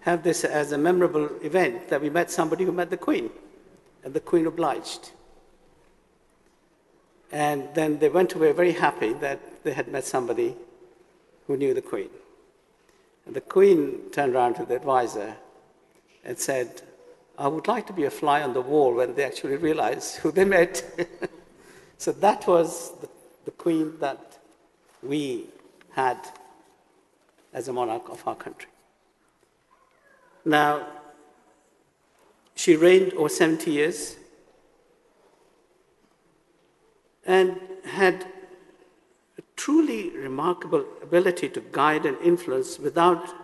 [0.00, 3.30] have this as a memorable event that we met somebody who met the Queen.
[4.06, 5.10] And the Queen obliged.
[7.32, 10.54] And then they went away very happy that they had met somebody
[11.48, 12.10] who knew the Queen.
[13.26, 15.34] And the Queen turned around to the advisor
[16.24, 16.82] and said,
[17.36, 20.30] I would like to be a fly on the wall when they actually realize who
[20.30, 20.84] they met.
[21.98, 23.08] so that was the,
[23.44, 24.38] the queen that
[25.02, 25.46] we
[25.90, 26.18] had
[27.52, 28.70] as a monarch of our country.
[30.44, 30.86] Now,
[32.56, 34.16] she reigned over 70 years.
[37.26, 38.24] and had
[39.36, 43.34] a truly remarkable ability to guide and influence without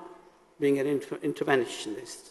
[0.61, 2.31] being an interventionist.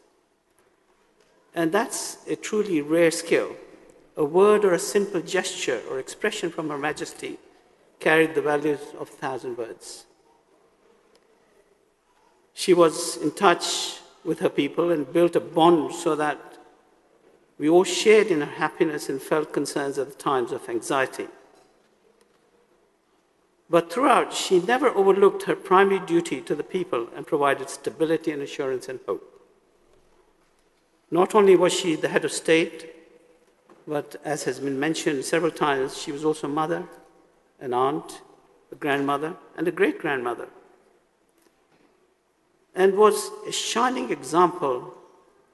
[1.54, 3.56] And that's a truly rare skill.
[4.16, 7.38] A word or a simple gesture or expression from Her Majesty
[8.00, 10.06] carried the values of a thousand words.
[12.54, 16.51] She was in touch with her people and built a bond so that
[17.62, 21.28] we all shared in her happiness and felt concerns at the times of anxiety.
[23.70, 28.42] But throughout, she never overlooked her primary duty to the people and provided stability and
[28.42, 29.48] assurance and hope.
[31.12, 32.96] Not only was she the head of state,
[33.88, 36.86] but as has been mentioned several times, she was also a mother,
[37.60, 38.22] an aunt,
[38.72, 40.48] a grandmother, and a great grandmother,
[42.74, 44.96] and was a shining example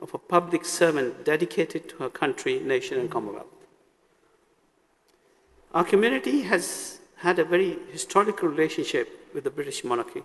[0.01, 3.47] of a public servant dedicated to her country, nation, and Commonwealth.
[5.73, 10.23] Our community has had a very historical relationship with the British monarchy,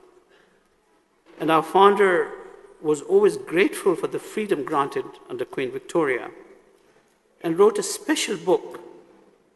[1.40, 2.30] and our founder
[2.80, 6.30] was always grateful for the freedom granted under Queen Victoria
[7.42, 8.80] and wrote a special book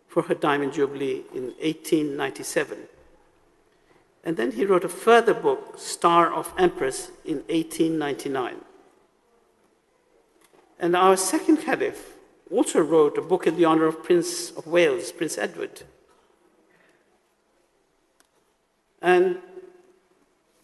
[0.09, 2.79] for her Diamond Jubilee in 1897.
[4.25, 8.57] And then he wrote a further book, Star of Empress, in 1899.
[10.79, 12.15] And our second caliph
[12.51, 15.83] also wrote a book in the honor of Prince of Wales, Prince Edward.
[19.01, 19.39] And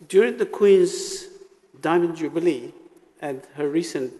[0.09, 1.27] during the Queen's
[1.81, 2.73] Diamond Jubilee
[3.21, 4.13] and her recent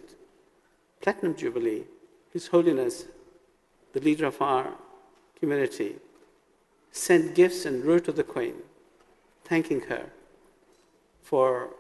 [1.01, 1.85] Platinum Jubilee,
[2.33, 3.05] His Holiness,
[3.93, 4.75] the leader of our
[5.39, 5.97] community,
[6.93, 8.55] sent gifts and wrote to the Queen,
[9.45, 10.07] thanking her
[11.23, 11.71] for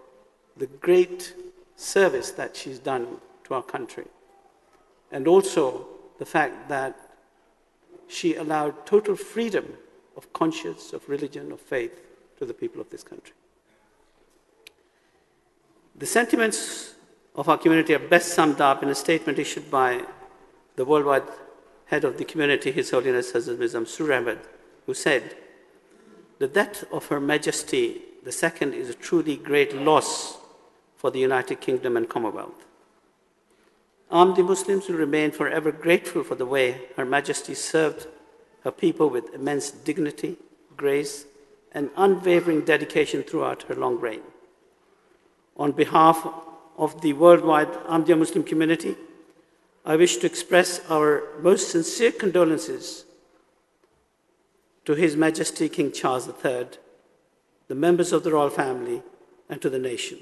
[0.56, 1.34] the great
[1.76, 4.06] service that she's done to our country,
[5.10, 5.86] and also
[6.18, 6.96] the fact that
[8.08, 9.66] she allowed total freedom
[10.16, 12.00] of conscience, of religion, of faith
[12.38, 13.34] to the people of this country.
[15.96, 16.94] The sentiments
[17.34, 20.04] of our community are best summed up in a statement issued by
[20.76, 21.24] the worldwide
[21.86, 24.38] head of the community, His Holiness Hazrat Mirza Masroor Ahmad,
[24.86, 25.36] who said,
[26.38, 30.38] The death of Her Majesty the Second is a truly great loss
[30.96, 32.66] for the United Kingdom and Commonwealth.
[34.12, 38.06] Ahmadi Muslims will remain forever grateful for the way Her Majesty served
[38.62, 40.36] her people with immense dignity,
[40.76, 41.24] grace,
[41.72, 44.20] and unwavering dedication throughout her long reign.
[45.56, 46.28] On behalf
[46.76, 48.96] of the worldwide Ahmadiyya Muslim community,
[49.86, 53.06] I wish to express our most sincere condolences
[54.84, 56.66] to His Majesty King Charles III,
[57.68, 59.02] the members of the royal family,
[59.48, 60.18] and to the nation.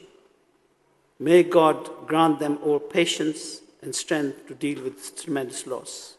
[1.18, 6.16] May God grant them all patience and strength to deal with this tremendous loss.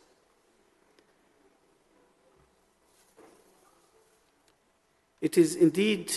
[5.22, 6.12] It is indeed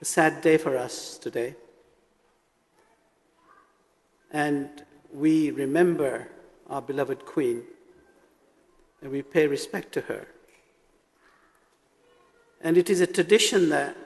[0.00, 1.54] a sad day for us today.
[4.32, 4.68] And
[5.12, 6.28] we remember
[6.68, 7.62] our beloved Queen
[9.00, 10.26] and we pay respect to her.
[12.60, 13.96] And it is a tradition that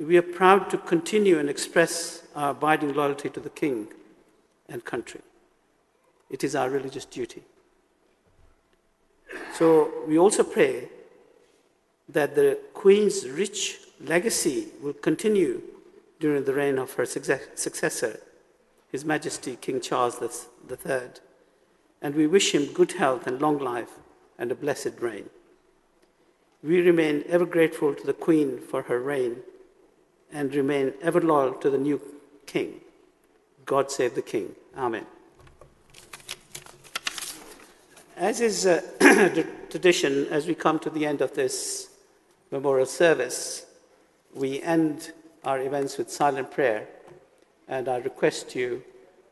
[0.00, 3.88] we are proud to continue and express our abiding loyalty to the King
[4.68, 5.20] and country.
[6.30, 7.42] It is our religious duty.
[9.54, 10.88] So we also pray
[12.08, 15.62] that the Queen's rich legacy will continue
[16.20, 18.20] during the reign of her successor,
[18.90, 21.00] His Majesty King Charles III,
[22.00, 23.98] and we wish him good health and long life
[24.38, 25.28] and a blessed reign.
[26.62, 29.38] We remain ever grateful to the Queen for her reign
[30.32, 32.00] and remain ever loyal to the new
[32.46, 32.81] King.
[33.64, 34.54] God save the King.
[34.76, 35.06] Amen.
[38.16, 38.80] As is uh,
[39.70, 41.90] tradition, as we come to the end of this
[42.50, 43.66] memorial service,
[44.34, 45.12] we end
[45.44, 46.86] our events with silent prayer.
[47.68, 48.82] And I request you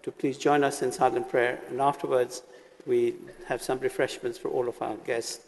[0.02, 1.60] to please join us in silent prayer.
[1.68, 2.42] And afterwards,
[2.86, 3.14] we
[3.46, 5.40] have some refreshments for all of our guests.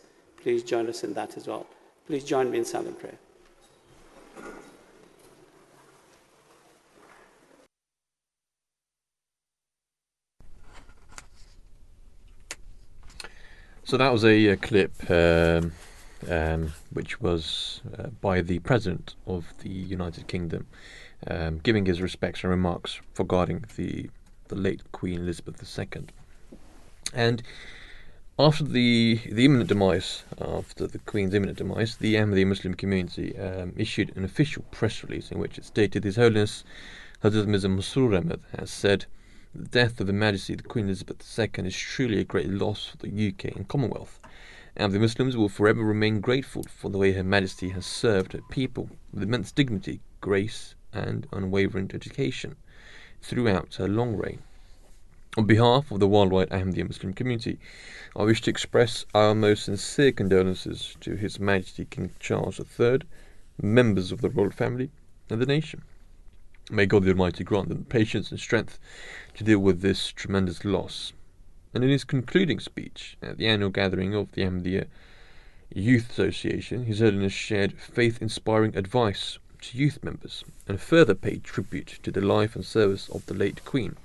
[0.43, 1.67] Please join us in that as well.
[2.07, 3.19] Please join me in silent prayer.
[13.93, 15.73] So that was a, a clip um,
[16.27, 20.67] um, which was uh, by the President of the United Kingdom,
[21.27, 24.09] um, giving his respects and remarks regarding the
[24.49, 26.07] the late Queen Elizabeth II.
[27.13, 27.43] And
[28.39, 33.75] after the the imminent demise, after the Queen's imminent demise, the Ahmadi Muslim community um,
[33.77, 36.65] issued an official press release in which it stated His Holiness
[37.23, 39.05] Hazrat Mirza Masroor Ahmad has said
[39.55, 42.97] the death of Her Majesty the Queen Elizabeth II is truly a great loss for
[42.97, 44.19] the UK and Commonwealth
[44.77, 48.41] and the Muslims will forever remain grateful for the way Her Majesty has served her
[48.51, 52.57] people with immense dignity, grace, and unwavering dedication
[53.21, 54.43] throughout her long reign.
[55.37, 57.59] On behalf of the worldwide Ahmadiyya Muslim community,
[58.17, 63.01] I wish to express our most sincere condolences to His Majesty King Charles III,
[63.61, 64.91] members of the royal family,
[65.29, 65.83] and the nation.
[66.71, 68.79] May God the Almighty grant them patience and strength
[69.35, 71.13] to deal with this tremendous loss.
[71.75, 74.87] And in his concluding speech at the annual gathering of the Ahmadiyya
[75.75, 81.99] Youth Association, His Holiness shared faith inspiring advice to youth members and further paid tribute
[82.03, 83.97] to the life and service of the late Queen.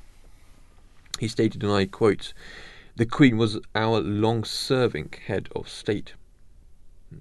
[1.20, 2.34] He stated, and I quote,
[2.96, 6.14] The Queen was our long serving head of state.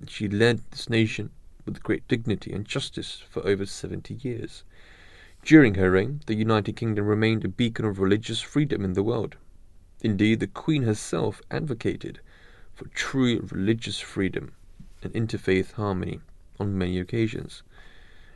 [0.07, 1.31] She led this nation
[1.65, 4.63] with great dignity and justice for over 70 years.
[5.47, 9.37] During her reign, the United Kingdom remained a beacon of religious freedom in the world.
[10.03, 12.19] Indeed, the Queen herself advocated
[12.75, 14.55] for true religious freedom
[15.05, 16.19] and interfaith harmony
[16.59, 17.63] on many occasions.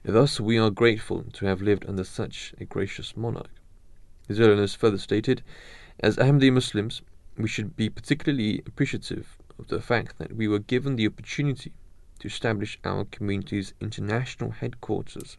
[0.05, 3.51] Thus, we are grateful to have lived under such a gracious monarch.
[4.29, 5.43] His Holiness further stated,
[5.99, 7.03] as Ahmadi Muslims,
[7.37, 11.73] we should be particularly appreciative of the fact that we were given the opportunity
[12.21, 15.39] to establish our community's international headquarters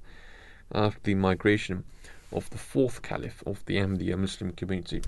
[0.74, 1.84] after the migration
[2.32, 5.02] of the fourth caliph of the Ahmadiyya Muslim community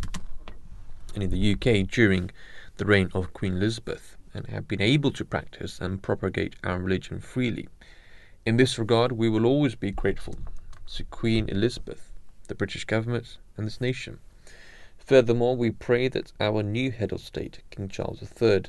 [1.13, 2.31] and in the UK during
[2.77, 7.19] the reign of Queen Elizabeth and have been able to practice and propagate our religion
[7.19, 7.67] freely.
[8.45, 10.35] In this regard, we will always be grateful
[10.87, 12.11] to Queen Elizabeth,
[12.47, 14.19] the British government, and this nation.
[14.97, 18.63] Furthermore, we pray that our new head of state, King Charles III,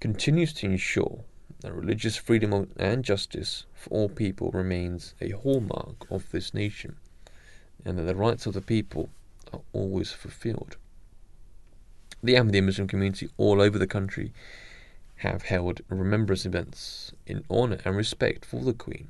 [0.00, 1.24] continues to ensure
[1.60, 6.96] that religious freedom and justice for all people remains a hallmark of this nation,
[7.84, 9.10] and that the rights of the people
[9.52, 10.76] are always fulfilled.
[12.22, 14.32] The Ahmadiyya Muslim community all over the country
[15.16, 19.08] have held remembrance events in honour and respect for the Queen.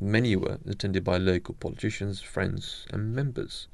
[0.00, 3.68] Many were attended by local politicians, friends, and members.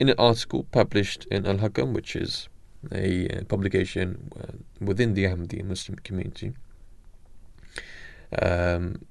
[0.00, 2.48] In an article published in Al Hakam, which is
[2.92, 6.52] a uh, publication uh, within the Ahmadiyya Muslim community,
[8.42, 9.06] um,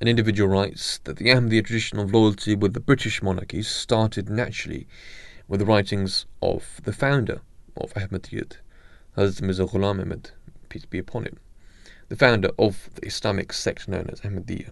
[0.00, 4.86] an individual writes that the Ahmadiyya tradition of loyalty with the British monarchy started naturally
[5.48, 7.40] with the writings of the founder
[7.76, 8.58] of Ahmadiyyat,
[9.16, 10.30] Hazrat Mirza Ghulam Ahmad,
[10.68, 11.38] peace be upon him,
[12.08, 14.70] the founder of the Islamic sect known as Ahmadiyya.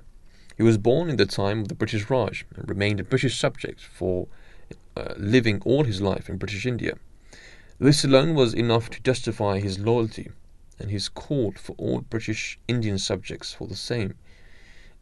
[0.57, 3.81] He was born in the time of the British Raj and remained a British subject
[3.81, 4.29] for
[4.97, 6.95] uh, living all his life in British India.
[7.79, 10.31] This alone was enough to justify his loyalty
[10.79, 14.15] and his call for all British Indian subjects for the same.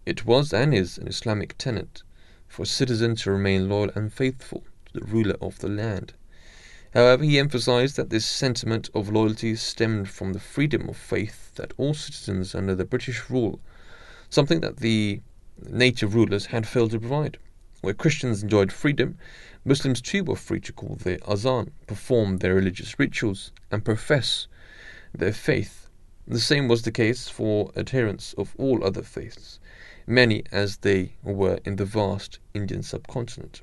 [0.04, 2.02] It was and is an Islamic tenet
[2.48, 6.14] for a citizen to remain loyal and faithful to the ruler of the land.
[6.94, 11.74] However, he emphasized that this sentiment of loyalty stemmed from the freedom of faith that
[11.76, 13.60] all citizens under the British rule,
[14.30, 15.20] something that the
[15.68, 17.38] native rulers had failed to provide.
[17.82, 19.18] Where Christians enjoyed freedom,
[19.64, 24.46] Muslims too were free to call their azan, perform their religious rituals, and profess
[25.18, 25.88] their faith.
[26.28, 29.58] The same was the case for adherents of all other faiths,
[30.06, 33.62] many as they were in the vast Indian subcontinent.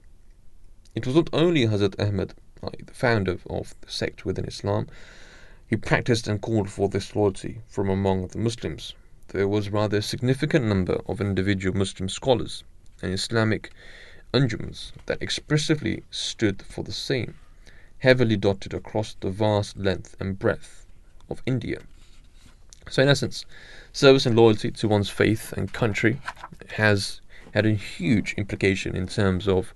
[0.95, 4.87] It was not only Hazrat Ahmad the founder of the sect within Islam,
[5.67, 8.95] he practiced and called for this loyalty from among the Muslims.
[9.27, 12.63] There was rather a significant number of individual Muslim scholars
[13.01, 13.71] and Islamic
[14.33, 17.35] anjums that expressively stood for the same,
[17.99, 20.82] heavily dotted across the vast length and breadth
[21.33, 21.79] of India.
[22.89, 23.45] So, in essence,
[23.91, 26.21] service and loyalty to one's faith and country
[26.75, 27.21] has
[27.53, 29.73] had a huge implication in terms of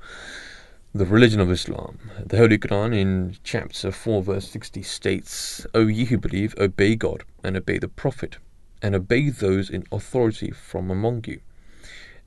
[0.93, 2.00] the religion of Islam.
[2.25, 7.24] The Holy Quran in chapter 4, verse 60 states, O ye who believe, obey God
[7.43, 8.38] and obey the Prophet,
[8.82, 11.39] and obey those in authority from among you.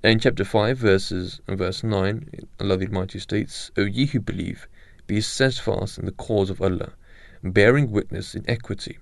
[0.02, 2.30] And in chapter 5, verses verse 9,
[2.60, 4.68] Allah the Almighty states, O ye who believe,
[5.06, 6.92] be steadfast in the cause of Allah,
[7.42, 8.98] bearing witness in equity,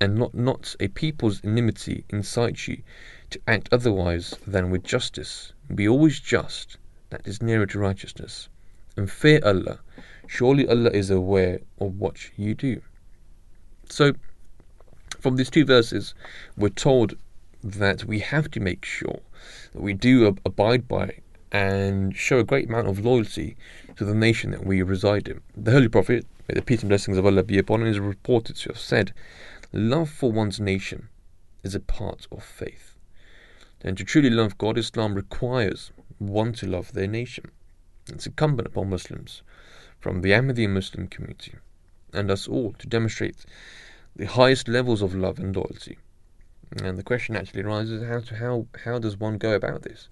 [0.00, 2.82] and not not a people's enmity incite you
[3.30, 5.52] to act otherwise than with justice.
[5.74, 6.78] Be always just,
[7.10, 8.48] that is nearer to righteousness
[8.96, 9.80] and fear Allah.
[10.26, 12.82] Surely Allah is aware of what you do.
[13.88, 14.14] So,
[15.18, 16.14] from these two verses,
[16.56, 17.16] we're told
[17.62, 19.20] that we have to make sure
[19.72, 21.18] that we do abide by
[21.52, 23.56] and show a great amount of loyalty
[23.96, 25.40] to the nation that we reside in.
[25.56, 28.56] The Holy Prophet, may the peace and blessings of Allah be upon him, is reported
[28.56, 29.12] to have said,
[29.72, 31.08] Love for one's nation
[31.62, 32.96] is a part of faith.
[33.82, 37.50] And to truly love God, Islam requires one to love their nation.
[38.08, 39.42] It's incumbent upon Muslims
[39.98, 41.54] from the Ahmadiyya Muslim community
[42.12, 43.46] and us all to demonstrate
[44.16, 45.98] the highest levels of love and loyalty
[46.82, 50.08] And the question actually arises: how to, how how does one go about this?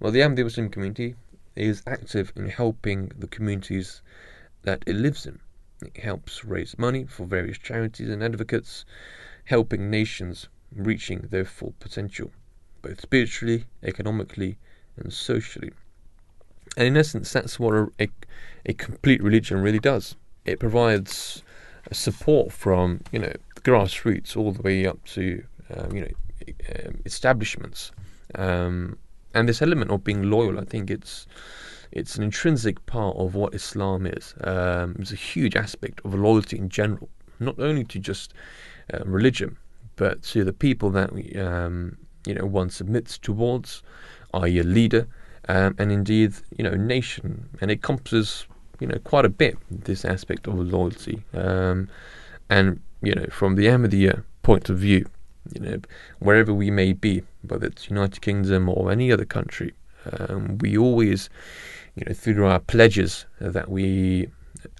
[0.00, 1.16] Well, the Ahmadi Muslim community
[1.54, 4.00] is active in helping the communities
[4.62, 5.40] that it lives in.
[5.82, 8.84] It helps raise money for various charities and advocates,
[9.44, 12.30] helping nations reaching their full potential,
[12.82, 14.58] both spiritually, economically,
[14.96, 15.72] and socially.
[16.76, 18.08] And in essence, that's what a, a,
[18.66, 20.16] a complete religion really does.
[20.44, 21.42] It provides
[21.92, 23.32] support from you know
[23.62, 25.42] grassroots all the way up to
[25.74, 27.92] um, you know um, establishments.
[28.34, 28.98] Um,
[29.34, 31.26] and this element of being loyal, I think it's
[31.92, 34.34] it's an intrinsic part of what Islam is.
[34.42, 37.08] Um, it's a huge aspect of loyalty in general,
[37.40, 38.34] not only to just
[38.92, 39.56] uh, religion,
[39.96, 41.96] but to the people that um,
[42.26, 43.82] you know one submits towards,
[44.34, 45.06] i.e., a leader,
[45.48, 48.46] um, and indeed you know nation, and it encompasses
[48.80, 51.88] you know quite a bit this aspect of loyalty, um,
[52.48, 55.06] and you know from the Ahmadiyya point of view,
[55.54, 55.80] you know
[56.18, 59.74] wherever we may be, whether it's United Kingdom or any other country,
[60.12, 61.28] um, we always
[61.98, 64.28] you know through our pledges that we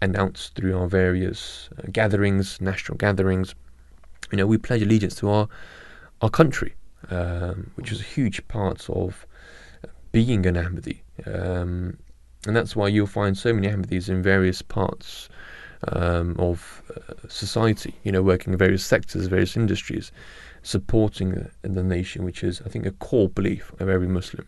[0.02, 3.54] announce through our various uh, gatherings, national gatherings,
[4.30, 5.48] you know we pledge allegiance to our
[6.22, 6.74] our country,
[7.10, 9.26] um, which is a huge part of
[10.12, 11.00] being an Ahmadi.
[11.26, 11.98] Um,
[12.46, 15.28] and that's why you'll find so many Ahmadis in various parts
[15.88, 20.12] um, of uh, society, you know, working in various sectors, various industries,
[20.62, 24.46] supporting the, the nation, which is, I think, a core belief of every Muslim.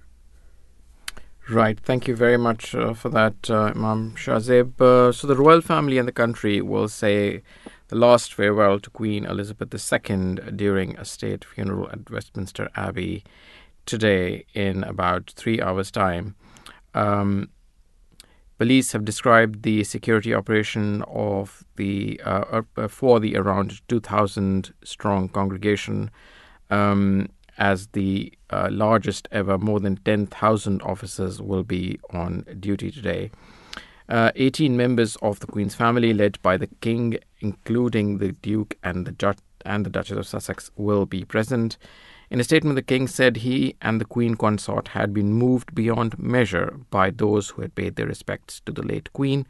[1.50, 1.80] Right.
[1.80, 4.80] Thank you very much uh, for that, uh, Imam Shahzeb.
[4.80, 7.42] Uh, so, the royal family and the country will say
[7.88, 13.24] the last farewell to Queen Elizabeth II during a state funeral at Westminster Abbey
[13.84, 16.36] today in about three hours' time.
[16.94, 17.50] Um,
[18.58, 25.28] police have described the security operation of the uh, uh, for the around 2,000 strong
[25.28, 26.12] congregation
[26.70, 27.28] um,
[27.58, 29.58] as the uh, largest ever.
[29.58, 33.30] More than 10,000 officers will be on duty today.
[34.08, 39.06] Uh, 18 members of the Queen's family, led by the King, including the Duke and
[39.06, 41.78] the, Ju- and the Duchess of Sussex, will be present.
[42.30, 46.16] In a statement, the king said he and the queen consort had been moved beyond
[46.16, 49.48] measure by those who had paid their respects to the late queen.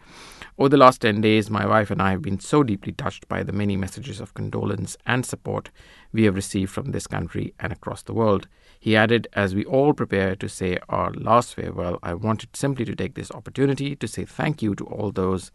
[0.57, 3.43] Over the last 10 days, my wife and I have been so deeply touched by
[3.43, 5.69] the many messages of condolence and support
[6.11, 8.49] we have received from this country and across the world.
[8.79, 12.97] He added, As we all prepare to say our last farewell, I wanted simply to
[12.97, 15.51] take this opportunity to say thank you to all those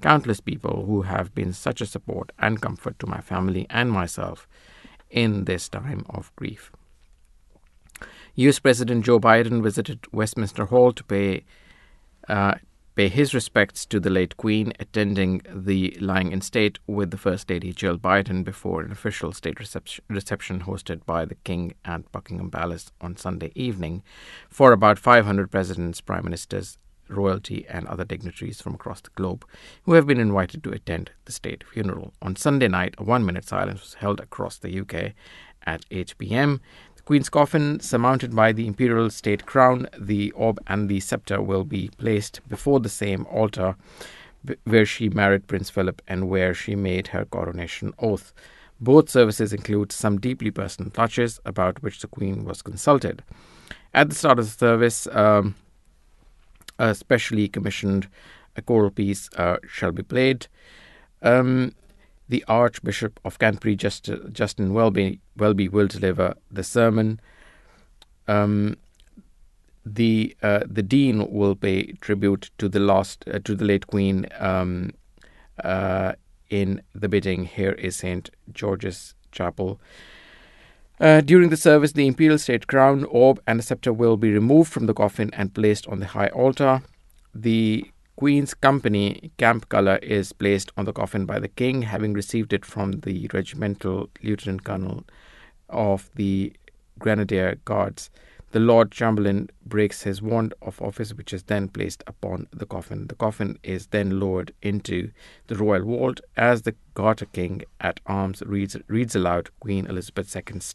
[0.00, 4.48] countless people who have been such a support and comfort to my family and myself
[5.10, 6.72] in this time of grief.
[8.36, 11.44] US President Joe Biden visited Westminster Hall to pay
[12.28, 12.54] uh,
[12.94, 17.48] pay his respects to the late Queen, attending the lying in state with the First
[17.48, 22.50] Lady Jill Biden before an official state reception, reception hosted by the King at Buckingham
[22.50, 24.02] Palace on Sunday evening
[24.48, 26.78] for about 500 presidents, prime ministers,
[27.10, 29.44] royalty, and other dignitaries from across the globe
[29.84, 32.12] who have been invited to attend the state funeral.
[32.22, 35.12] On Sunday night, a one minute silence was held across the UK
[35.66, 36.60] at 8 pm.
[36.96, 41.64] The Queen's coffin, surmounted by the imperial state crown, the orb, and the scepter, will
[41.64, 43.76] be placed before the same altar
[44.64, 48.32] where she married Prince Philip and where she made her coronation oath.
[48.80, 53.22] Both services include some deeply personal touches about which the Queen was consulted.
[53.92, 55.54] At the start of the service, um,
[56.80, 58.08] a specially commissioned
[58.56, 60.48] a choral piece uh, shall be played.
[61.22, 61.74] Um,
[62.28, 67.20] the Archbishop of Canterbury, Just, Justin Welby, Welby, will deliver the sermon.
[68.26, 68.76] Um,
[69.84, 74.26] the uh, the dean will pay tribute to the lost uh, to the late Queen
[74.38, 74.92] um,
[75.64, 76.12] uh,
[76.50, 77.44] in the bidding.
[77.44, 79.80] Here is Saint George's Chapel.
[81.00, 84.84] Uh, during the service, the imperial state crown, orb, and scepter will be removed from
[84.84, 86.82] the coffin and placed on the high altar.
[87.34, 92.52] The Queen's Company camp colour is placed on the coffin by the King, having received
[92.52, 95.04] it from the regimental lieutenant colonel
[95.70, 96.52] of the
[96.98, 98.10] Grenadier Guards.
[98.52, 103.06] The Lord Chamberlain breaks his wand of office, which is then placed upon the coffin.
[103.06, 105.12] The coffin is then lowered into
[105.46, 110.74] the royal vault as the Garter King at Arms reads, reads aloud Queen Elizabeth II's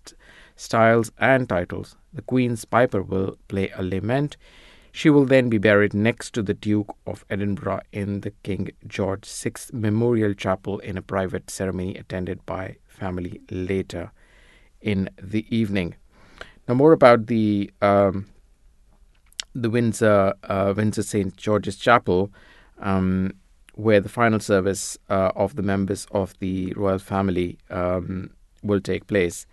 [0.55, 1.97] styles and titles.
[2.13, 4.37] The Queen's piper will play a lament.
[4.93, 9.27] She will then be buried next to the Duke of Edinburgh in the King George
[9.27, 14.13] VI Memorial Chapel in a private ceremony attended by family later
[14.81, 15.95] in the evening.
[16.67, 18.25] Now, more about the um,
[19.53, 22.31] the Windsor uh, Windsor St George's Chapel,
[22.79, 23.33] um,
[23.75, 28.31] where the final service uh, of the members of the royal family um,
[28.63, 29.45] will take place.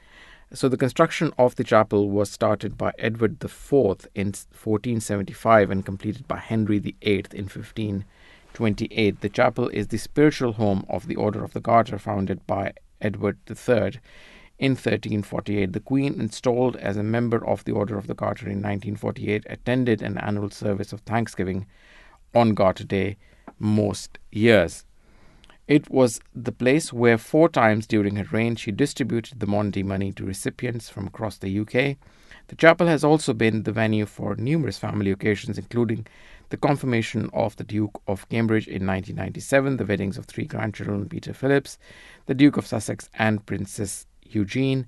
[0.54, 3.72] So the construction of the chapel was started by Edward IV
[4.14, 9.20] in 1475 and completed by Henry VIII in 1528.
[9.22, 13.38] The chapel is the spiritual home of the Order of the Garter founded by Edward
[13.48, 13.98] III
[14.62, 15.72] in 1348.
[15.72, 20.00] The Queen, installed as a member of the Order of the Garter in 1948, attended
[20.00, 21.66] an annual service of Thanksgiving
[22.32, 23.16] on Garter Day
[23.58, 24.84] most years.
[25.66, 30.12] It was the place where four times during her reign she distributed the Maundy money
[30.12, 31.96] to recipients from across the UK.
[32.46, 36.06] The chapel has also been the venue for numerous family occasions, including
[36.50, 41.32] the confirmation of the Duke of Cambridge in 1997, the weddings of three grandchildren, Peter
[41.32, 41.78] Phillips,
[42.26, 44.86] the Duke of Sussex, and Princess Eugene,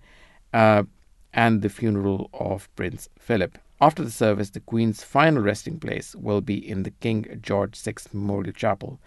[0.53, 0.85] uh,
[1.33, 3.59] and the funeral of Prince Philip.
[3.81, 7.95] After the service, the Queen's final resting place will be in the King George VI
[8.13, 9.01] Memorial Chapel,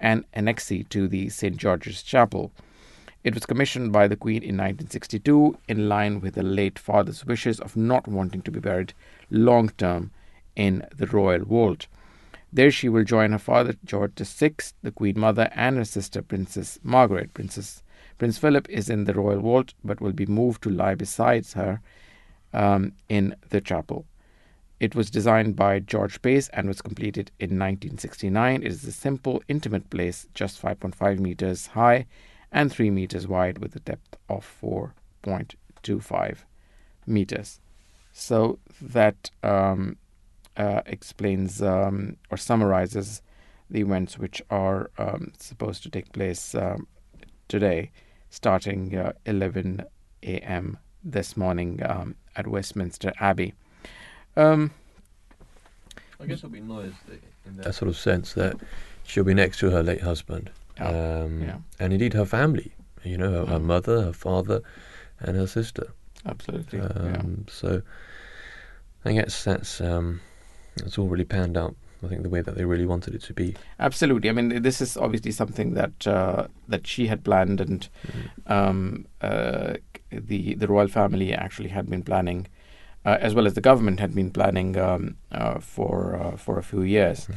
[0.00, 1.56] an annexee to the St.
[1.56, 2.52] George's Chapel.
[3.24, 7.60] It was commissioned by the Queen in 1962 in line with the late father's wishes
[7.60, 8.92] of not wanting to be buried
[9.30, 10.10] long term
[10.56, 11.86] in the royal vault.
[12.52, 16.78] There she will join her father George VI, the Queen Mother, and her sister Princess
[16.82, 17.34] Margaret.
[17.34, 17.82] Princess
[18.18, 21.80] Prince Philip is in the royal vault but will be moved to lie beside her
[22.52, 24.04] um, in the chapel.
[24.80, 28.62] It was designed by George Pace and was completed in 1969.
[28.62, 32.06] It is a simple, intimate place, just 5.5 meters high
[32.52, 36.38] and 3 meters wide, with a depth of 4.25
[37.06, 37.60] meters.
[38.12, 39.96] So that um,
[40.56, 43.20] uh, explains um, or summarizes
[43.68, 46.86] the events which are um, supposed to take place um,
[47.48, 47.90] today,
[48.30, 49.82] starting uh, 11
[50.22, 50.78] a.m.
[51.04, 53.54] this morning um, at Westminster Abbey.
[54.36, 54.70] Um,
[56.20, 56.92] I guess it'll be nice
[57.46, 58.56] in that sort of sense that
[59.04, 60.50] she'll be next to her late husband,
[60.80, 61.56] Oh, um, yeah.
[61.80, 62.72] and indeed her family.
[63.04, 63.64] You know, her, her Mm.
[63.64, 64.60] mother, her father,
[65.20, 65.88] and her sister.
[66.26, 66.80] Absolutely.
[66.80, 67.82] Um, So
[69.04, 70.20] I guess that's um,
[70.76, 71.76] that's all really panned out.
[72.02, 73.56] I think the way that they really wanted it to be.
[73.80, 74.28] Absolutely.
[74.28, 77.88] I mean, this is obviously something that uh, that she had planned, and
[78.46, 79.74] um, uh,
[80.10, 82.46] the the royal family actually had been planning,
[83.04, 86.62] uh, as well as the government had been planning um, uh, for uh, for a
[86.62, 87.28] few years.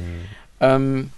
[0.60, 1.12] Um,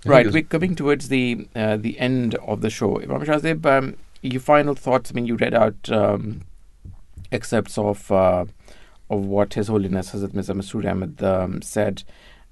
[0.00, 3.00] I think right, we're coming towards the uh, the end of the show.
[3.00, 5.10] Imam Shahzeb, um, your final thoughts.
[5.10, 6.42] I mean, you read out um,
[7.30, 8.44] excerpts of uh,
[9.10, 12.02] of what His Holiness Hazrat Mirza Masroor Ahmad um, said.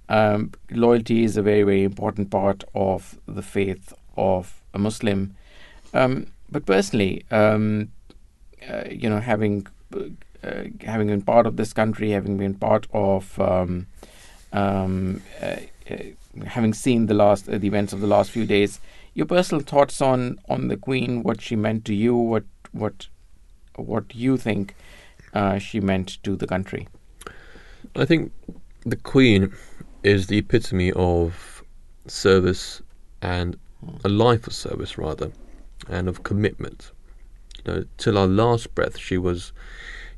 [0.09, 5.35] Um, loyalty is a very very important part of the faith of a Muslim.
[5.95, 7.89] Um, but personally, um,
[8.69, 13.39] uh, you know, having uh, having been part of this country, having been part of
[13.41, 13.87] um,
[14.53, 15.57] um, uh,
[15.91, 15.97] uh,
[16.47, 18.81] having seen the last uh, the events of the last few days,
[19.15, 23.09] your personal thoughts on on the Queen, what she meant to you, what what
[23.77, 24.75] what you think
[25.35, 26.89] uh, she meant to the country.
[27.95, 28.33] I think
[28.85, 29.53] the Queen
[30.07, 31.65] is the epitome of
[32.07, 32.81] service
[33.23, 33.59] and
[34.05, 35.33] a life of service, rather,
[35.89, 36.93] and of commitment.
[37.65, 39.53] You know, till our last breath, she was,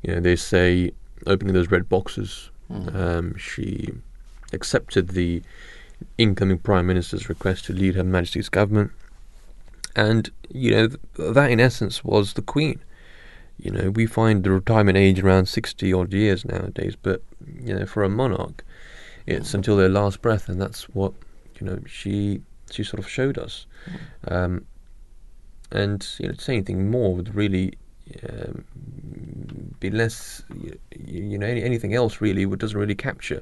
[0.03, 0.91] you know, they say,
[1.25, 2.51] opening those red boxes.
[2.71, 2.95] Mm.
[2.95, 3.89] Um, she
[4.53, 5.41] accepted the
[6.19, 8.91] incoming Prime Minister's request to lead Her Majesty's government.
[9.95, 10.99] And, you know, th-
[11.33, 12.79] that in essence was the Queen.
[13.57, 17.23] You know, we find the retirement age around 60 odd years nowadays, but,
[17.59, 18.63] you know, for a monarch,
[19.29, 21.13] it's until their last breath, and that's what,
[21.59, 22.41] you know, she
[22.71, 23.65] she sort of showed us.
[24.27, 24.65] Um,
[25.71, 27.73] and, you know, to say anything more would really
[28.27, 28.65] um,
[29.79, 33.41] be less, you, you know, any, anything else really would, doesn't really capture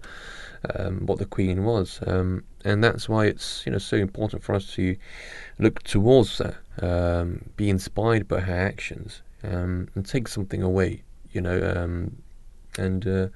[0.76, 2.00] um, what the Queen was.
[2.06, 4.96] Um, and that's why it's, you know, so important for us to
[5.60, 11.42] look towards that, um, be inspired by her actions, um, and take something away, you
[11.42, 12.18] know, um,
[12.78, 13.28] and uh,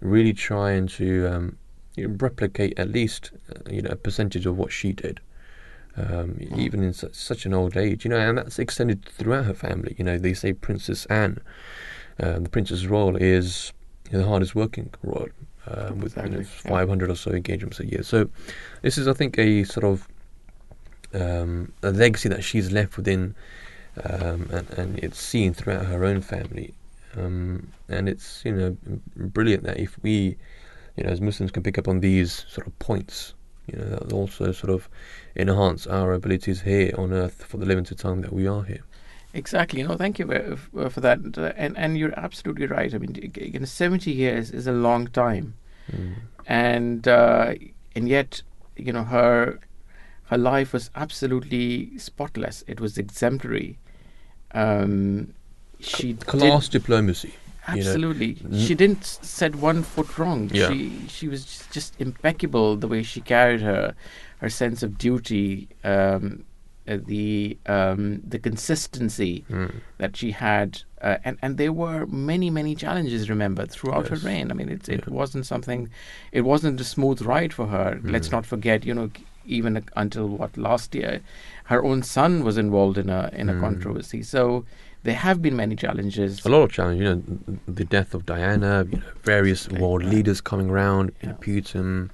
[0.00, 1.58] really trying to um,
[1.96, 5.20] you know, replicate at least, uh, you know, a percentage of what she did.
[5.98, 9.54] Um, even in such, such an old age, you know, and that's extended throughout her
[9.54, 9.94] family.
[9.96, 11.40] You know, they say Princess Anne,
[12.20, 13.72] um, the Princess Royal, is
[14.10, 15.30] the hardest working royal,
[15.66, 16.78] um, with you know, Exactly, yeah.
[16.78, 18.02] 500 or so engagements a year.
[18.02, 18.28] So,
[18.82, 20.06] this is, I think, a sort of
[21.14, 23.34] um, a legacy that she's left within,
[24.04, 26.74] um, and, and it's seen throughout her own family.
[27.16, 28.76] Um, and it's you know
[29.16, 30.36] brilliant that if we,
[30.96, 33.34] you know, as Muslims can pick up on these sort of points,
[33.66, 34.88] you know, that also sort of
[35.36, 38.82] enhance our abilities here on earth for the limited time that we are here.
[39.34, 39.82] Exactly.
[39.82, 41.18] No, thank you uh, for that.
[41.36, 42.94] Uh, And and you're absolutely right.
[42.94, 45.54] I mean, g- g- you know, 70 years is a long time,
[46.46, 47.54] and uh,
[47.94, 48.42] and yet,
[48.76, 49.58] you know, her
[50.30, 52.64] her life was absolutely spotless.
[52.66, 53.78] It was exemplary.
[54.52, 55.34] Um,
[55.80, 56.82] she class did,
[57.66, 57.78] diplomacy.
[57.78, 58.08] you know.
[58.10, 60.50] Absolutely, she didn't s- set one foot wrong.
[60.52, 60.68] Yeah.
[60.68, 63.94] She she was just, just impeccable the way she carried her,
[64.38, 66.44] her sense of duty, um,
[66.88, 69.70] uh, the um, the consistency Mm.
[69.98, 73.28] that she had, uh, and and there were many many challenges.
[73.28, 74.22] Remember throughout Yes.
[74.22, 74.50] her reign.
[74.50, 75.88] I mean, it it wasn't something,
[76.32, 78.00] it wasn't a smooth ride for her.
[78.04, 78.32] Let's Mm.
[78.32, 79.10] not forget, you know.
[79.48, 81.20] Even until what last year,
[81.66, 83.60] her own son was involved in a in a Mm.
[83.60, 84.20] controversy.
[84.24, 84.64] So
[85.06, 86.44] there have been many challenges.
[86.44, 90.40] A lot of challenges, you know, the death of Diana, you know, various world leaders
[90.40, 92.10] coming around, you know, Putin,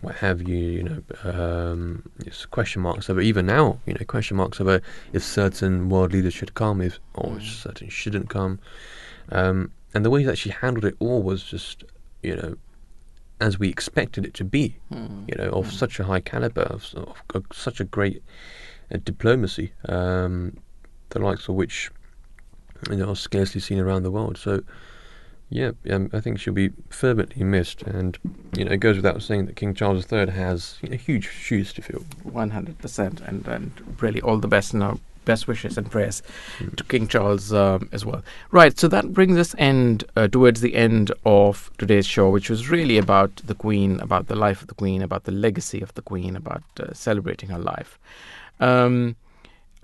[0.00, 4.38] what have you, you know, um, it's question marks over even now, you know, question
[4.38, 4.80] marks over
[5.12, 8.58] if certain world leaders should come, if or certain shouldn't come,
[9.30, 11.84] um, and the way that she handled it all was just,
[12.22, 12.56] you know,
[13.40, 15.24] as we expected it to be, Hmm.
[15.28, 18.22] you know, of such a high caliber, of, of, of such a great
[18.92, 20.56] uh, diplomacy, um,
[21.10, 21.90] the likes of which
[22.90, 24.38] you know, are scarcely seen around the world.
[24.38, 24.62] So,
[25.50, 27.82] yeah, um, I think she'll be fervently missed.
[27.82, 28.18] And,
[28.56, 31.72] you know, it goes without saying that King Charles III has you know, huge shoes
[31.74, 32.04] to fill.
[32.22, 36.22] One hundred percent, and and really all the best and our best wishes and prayers
[36.76, 38.22] to King Charles um, as well.
[38.50, 42.68] Right, so that brings us end uh, towards the end of today's show, which was
[42.68, 46.02] really about the Queen, about the life of the Queen, about the legacy of the
[46.02, 47.98] Queen, about uh, celebrating her life.
[48.60, 49.16] Um,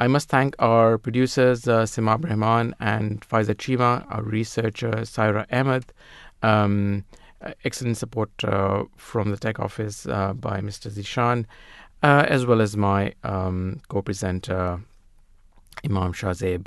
[0.01, 5.93] I must thank our producers, uh, Simab Rahman and Faiza Chima, our researcher, Saira Ahmed.
[6.43, 7.05] Um,
[7.43, 10.91] uh, excellent support uh, from the tech office uh, by Mr.
[10.91, 11.47] Zishan,
[12.03, 14.81] uh, as well as my um, co presenter,
[15.85, 16.67] Imam Shahzeb.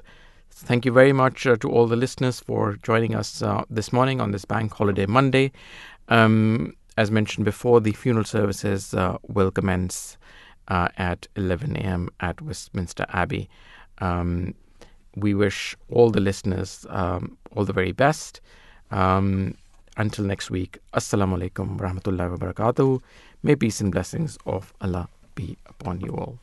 [0.49, 4.21] Thank you very much uh, to all the listeners for joining us uh, this morning
[4.21, 5.51] on this Bank Holiday Monday.
[6.09, 8.93] Um, as mentioned before, the funeral services
[9.27, 10.17] will commence
[10.67, 12.09] uh, at 11 a.m.
[12.19, 13.49] at Westminster Abbey.
[13.99, 14.53] Um,
[15.15, 18.41] we wish all the listeners um, all the very best.
[18.91, 19.55] Um,
[19.97, 23.01] until next week, Assalamu alaikum wa rahmatullahi wa barakatuh.
[23.43, 26.42] May peace and blessings of Allah be upon you all.